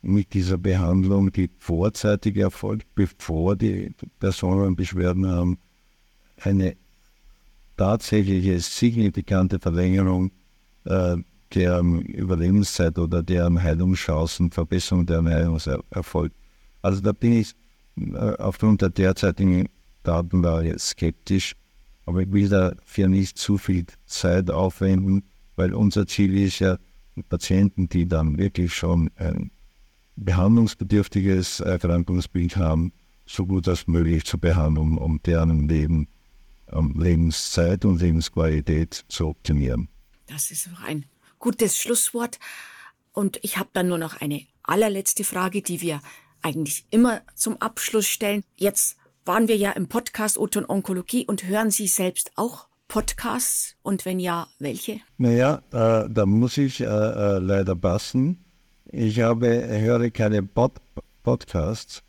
mit 0.02 0.32
dieser 0.32 0.56
Behandlung, 0.56 1.30
die 1.30 1.50
vorzeitig 1.58 2.36
erfolgt, 2.36 2.86
bevor 2.94 3.54
die 3.54 3.94
Personen 4.18 4.74
Beschwerden 4.74 5.28
haben, 5.28 5.58
eine 6.40 6.76
tatsächliche 7.80 8.60
signifikante 8.60 9.58
Verlängerung 9.58 10.32
äh, 10.84 11.16
deren 11.54 12.02
Überlebenszeit 12.02 12.98
oder 12.98 13.22
deren 13.22 13.62
Heilungschancen, 13.62 14.50
Verbesserung 14.50 15.06
der 15.06 15.24
Heilungserfolg. 15.24 16.30
Also 16.82 17.00
da 17.00 17.12
bin 17.12 17.32
ich 17.32 17.54
äh, 17.96 18.36
aufgrund 18.36 18.82
der 18.82 18.90
derzeitigen 18.90 19.66
Datenlage 20.02 20.78
skeptisch, 20.78 21.56
aber 22.04 22.20
ich 22.20 22.30
will 22.30 22.50
dafür 22.50 23.08
nicht 23.08 23.38
zu 23.38 23.56
viel 23.56 23.86
Zeit 24.04 24.50
aufwenden, 24.50 25.22
weil 25.56 25.72
unser 25.72 26.06
Ziel 26.06 26.36
ist 26.36 26.58
ja, 26.58 26.76
Patienten, 27.30 27.88
die 27.88 28.06
dann 28.06 28.36
wirklich 28.36 28.74
schon 28.74 29.10
ein 29.16 29.50
behandlungsbedürftiges 30.16 31.60
Erkrankungsbild 31.60 32.56
haben, 32.58 32.92
so 33.24 33.46
gut 33.46 33.68
als 33.68 33.86
möglich 33.86 34.24
zu 34.24 34.38
behandeln, 34.38 34.98
um 34.98 35.18
deren 35.22 35.66
Leben, 35.66 35.96
um 36.00 36.19
Lebenszeit 36.72 37.84
und 37.84 38.00
Lebensqualität 38.00 39.04
zu 39.08 39.28
optimieren. 39.28 39.88
Das 40.26 40.50
ist 40.50 40.68
auch 40.74 40.82
ein 40.82 41.06
gutes 41.38 41.78
Schlusswort. 41.78 42.38
Und 43.12 43.38
ich 43.42 43.58
habe 43.58 43.70
dann 43.72 43.88
nur 43.88 43.98
noch 43.98 44.20
eine 44.20 44.46
allerletzte 44.62 45.24
Frage, 45.24 45.62
die 45.62 45.80
wir 45.80 46.00
eigentlich 46.42 46.86
immer 46.90 47.22
zum 47.34 47.56
Abschluss 47.60 48.06
stellen. 48.06 48.44
Jetzt 48.56 48.96
waren 49.24 49.48
wir 49.48 49.56
ja 49.56 49.72
im 49.72 49.88
Podcast 49.88 50.38
Oton 50.38 50.64
Onkologie 50.66 51.26
und 51.26 51.44
hören 51.44 51.70
Sie 51.70 51.86
selbst 51.86 52.32
auch 52.36 52.68
Podcasts 52.88 53.76
und 53.82 54.04
wenn 54.04 54.18
ja, 54.18 54.48
welche? 54.58 55.00
Naja, 55.16 55.62
äh, 55.70 56.08
da 56.10 56.26
muss 56.26 56.58
ich 56.58 56.80
äh, 56.80 56.84
äh, 56.84 57.38
leider 57.38 57.76
passen. 57.76 58.44
Ich 58.86 59.20
habe, 59.20 59.46
höre 59.46 60.10
keine 60.10 60.42
Pod 60.42 60.72
Podcasts, 61.22 62.02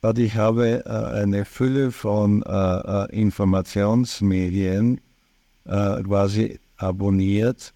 aber 0.00 0.18
ich 0.18 0.36
habe 0.36 0.84
äh, 0.84 0.88
eine 0.88 1.44
Fülle 1.44 1.90
von 1.90 2.42
äh, 2.42 2.48
äh, 2.48 3.20
Informationsmedien 3.20 5.00
quasi 5.70 6.58
abonniert, 6.78 7.74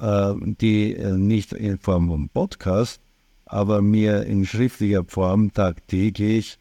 die 0.00 0.96
nicht 1.18 1.52
in 1.52 1.78
Form 1.78 2.08
von 2.08 2.30
Podcast, 2.30 3.02
aber 3.44 3.82
mir 3.82 4.22
in 4.22 4.46
schriftlicher 4.46 5.04
Form 5.04 5.52
tagtäglich 5.52 6.58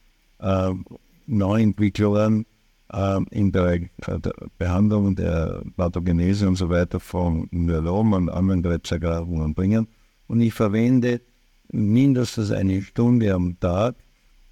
Neuentwicklungen 1.25 2.45
äh, 2.91 3.19
in 3.31 3.51
der, 3.51 3.81
Behandlung 4.57 5.15
der 5.15 5.61
Pathogenese 5.75 6.47
und 6.47 6.55
so 6.55 6.69
weiter 6.69 6.99
von 6.99 7.47
Myelom 7.51 8.13
und 8.13 8.29
anderen 8.29 8.63
Krebserkrankungen 8.63 9.53
bringen. 9.53 9.87
Und 10.27 10.41
ich 10.41 10.53
verwende 10.53 11.21
mindestens 11.71 12.51
eine 12.51 12.81
Stunde 12.81 13.33
am 13.33 13.59
Tag, 13.59 13.95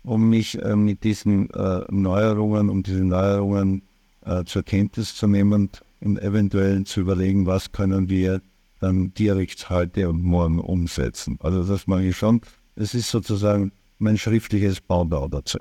um 0.05 0.29
mich 0.29 0.61
äh, 0.61 0.75
mit 0.75 1.03
diesen 1.03 1.49
äh, 1.51 1.83
Neuerungen, 1.89 2.69
um 2.69 2.83
diese 2.83 3.03
Neuerungen 3.03 3.83
äh, 4.25 4.43
zur 4.45 4.63
Kenntnis 4.63 5.15
zu 5.15 5.27
nehmen 5.27 5.69
und 6.01 6.21
eventuell 6.21 6.83
zu 6.83 7.01
überlegen, 7.01 7.45
was 7.45 7.71
können 7.71 8.09
wir 8.09 8.41
dann 8.79 9.13
direkt 9.13 9.69
heute 9.69 10.09
und 10.09 10.21
morgen 10.21 10.59
umsetzen. 10.59 11.39
Also 11.41 11.63
das 11.63 11.87
mache 11.87 12.03
ich 12.05 12.17
schon. 12.17 12.41
Es 12.75 12.93
ist 12.93 13.09
sozusagen 13.09 13.71
mein 13.97 14.17
schriftliches 14.17 14.81
Baubau 14.81 15.27
dazu. 15.27 15.59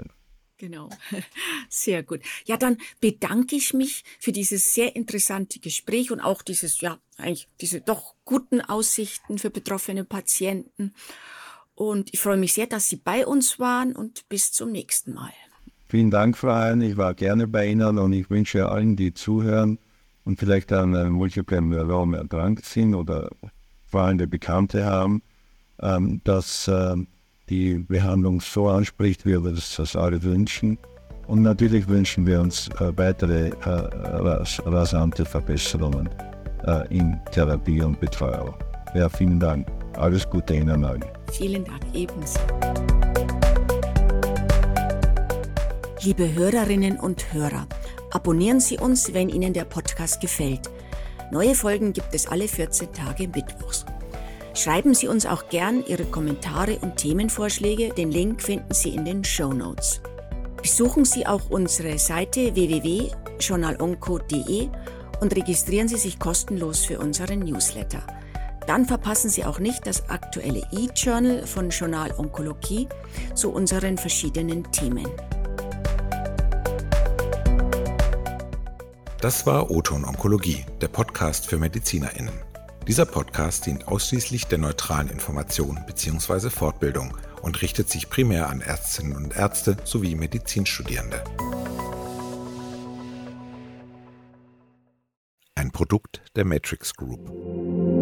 Genau, 0.56 0.88
sehr 1.68 2.02
gut. 2.02 2.20
Ja, 2.44 2.56
dann 2.56 2.78
bedanke 3.00 3.56
ich 3.56 3.74
mich 3.74 4.04
für 4.20 4.32
dieses 4.32 4.72
sehr 4.72 4.94
interessante 4.94 5.58
Gespräch 5.58 6.10
und 6.10 6.20
auch 6.20 6.42
dieses, 6.42 6.80
ja, 6.80 6.98
eigentlich 7.16 7.48
diese 7.60 7.80
doch 7.80 8.14
guten 8.24 8.60
Aussichten 8.60 9.38
für 9.38 9.50
betroffene 9.50 10.04
Patienten. 10.04 10.94
Und 11.74 12.12
ich 12.12 12.20
freue 12.20 12.36
mich 12.36 12.52
sehr, 12.52 12.66
dass 12.66 12.88
Sie 12.88 12.96
bei 12.96 13.26
uns 13.26 13.58
waren 13.58 13.96
und 13.96 14.28
bis 14.28 14.52
zum 14.52 14.70
nächsten 14.70 15.12
Mal. 15.14 15.32
Vielen 15.88 16.10
Dank, 16.10 16.36
Frau 16.36 16.52
Hein. 16.52 16.80
Ich 16.82 16.96
war 16.96 17.14
gerne 17.14 17.46
bei 17.46 17.66
Ihnen 17.66 17.98
und 17.98 18.12
ich 18.12 18.30
wünsche 18.30 18.68
allen, 18.68 18.96
die 18.96 19.14
zuhören 19.14 19.78
und 20.24 20.38
vielleicht 20.38 20.72
an 20.72 20.96
einem 20.96 21.12
Multiple 21.12 21.60
Myelom 21.60 22.14
erkrankt 22.14 22.64
sind 22.64 22.94
oder 22.94 23.30
Freunde, 23.86 24.26
Bekannte 24.26 24.84
haben, 24.84 25.22
ähm, 25.80 26.20
dass 26.24 26.68
ähm, 26.68 27.06
die 27.48 27.74
Behandlung 27.74 28.40
so 28.40 28.68
anspricht, 28.68 29.26
wie 29.26 29.42
wir 29.42 29.52
das 29.52 29.94
alle 29.96 30.22
wünschen. 30.22 30.78
Und 31.26 31.42
natürlich 31.42 31.86
wünschen 31.88 32.26
wir 32.26 32.40
uns 32.40 32.68
äh, 32.80 32.92
weitere 32.96 33.48
äh, 33.48 33.54
ras 33.64 34.60
rasante 34.64 35.24
Verbesserungen 35.24 36.08
äh, 36.66 36.96
in 36.96 37.18
Therapie 37.30 37.82
und 37.82 38.00
Betreuung. 38.00 38.54
Ja, 38.94 39.08
vielen 39.08 39.40
Dank. 39.40 39.66
Alles 39.94 40.28
Gute 40.28 40.54
Ihnen 40.54 40.84
allen. 40.84 41.04
Vielen 41.36 41.64
Dank 41.64 41.82
ebenso. 41.94 42.38
Liebe 46.00 46.32
Hörerinnen 46.32 47.00
und 47.00 47.32
Hörer, 47.32 47.66
abonnieren 48.12 48.60
Sie 48.60 48.78
uns, 48.78 49.12
wenn 49.14 49.28
Ihnen 49.28 49.52
der 49.52 49.64
Podcast 49.64 50.20
gefällt. 50.20 50.70
Neue 51.32 51.56
Folgen 51.56 51.92
gibt 51.92 52.14
es 52.14 52.28
alle 52.28 52.46
14 52.46 52.92
Tage 52.92 53.26
mittwochs. 53.26 53.84
Schreiben 54.54 54.94
Sie 54.94 55.08
uns 55.08 55.26
auch 55.26 55.48
gern 55.48 55.84
Ihre 55.84 56.04
Kommentare 56.04 56.78
und 56.78 56.98
Themenvorschläge. 56.98 57.88
Den 57.88 58.12
Link 58.12 58.40
finden 58.40 58.72
Sie 58.72 58.90
in 58.90 59.04
den 59.04 59.24
Show 59.24 59.52
Notes. 59.52 60.00
Besuchen 60.62 61.04
Sie 61.04 61.26
auch 61.26 61.50
unsere 61.50 61.98
Seite 61.98 62.54
www.journalonco.de 62.54 64.68
und 65.20 65.34
registrieren 65.34 65.88
Sie 65.88 65.96
sich 65.96 66.20
kostenlos 66.20 66.84
für 66.84 67.00
unseren 67.00 67.40
Newsletter. 67.40 68.06
Dann 68.66 68.86
verpassen 68.86 69.28
Sie 69.28 69.44
auch 69.44 69.58
nicht 69.58 69.86
das 69.86 70.08
aktuelle 70.08 70.66
E-Journal 70.72 71.46
von 71.46 71.70
Journal 71.70 72.12
Onkologie 72.16 72.88
zu 73.34 73.52
unseren 73.52 73.98
verschiedenen 73.98 74.70
Themen. 74.72 75.06
Das 79.20 79.46
war 79.46 79.70
Oton 79.70 80.04
Onkologie, 80.04 80.64
der 80.80 80.88
Podcast 80.88 81.46
für 81.46 81.58
MedizinerInnen. 81.58 82.34
Dieser 82.86 83.06
Podcast 83.06 83.64
dient 83.64 83.88
ausschließlich 83.88 84.46
der 84.46 84.58
neutralen 84.58 85.08
Information 85.08 85.80
bzw. 85.86 86.50
Fortbildung 86.50 87.16
und 87.40 87.62
richtet 87.62 87.88
sich 87.88 88.10
primär 88.10 88.50
an 88.50 88.60
Ärztinnen 88.60 89.16
und 89.16 89.34
Ärzte 89.34 89.78
sowie 89.84 90.14
Medizinstudierende. 90.14 91.24
Ein 95.54 95.70
Produkt 95.70 96.22
der 96.36 96.44
Matrix 96.44 96.94
Group. 96.94 97.93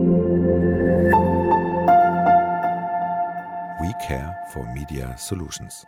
We 3.83 3.93
care 3.95 4.33
for 4.53 4.65
Media 4.73 5.13
Solutions. 5.19 5.85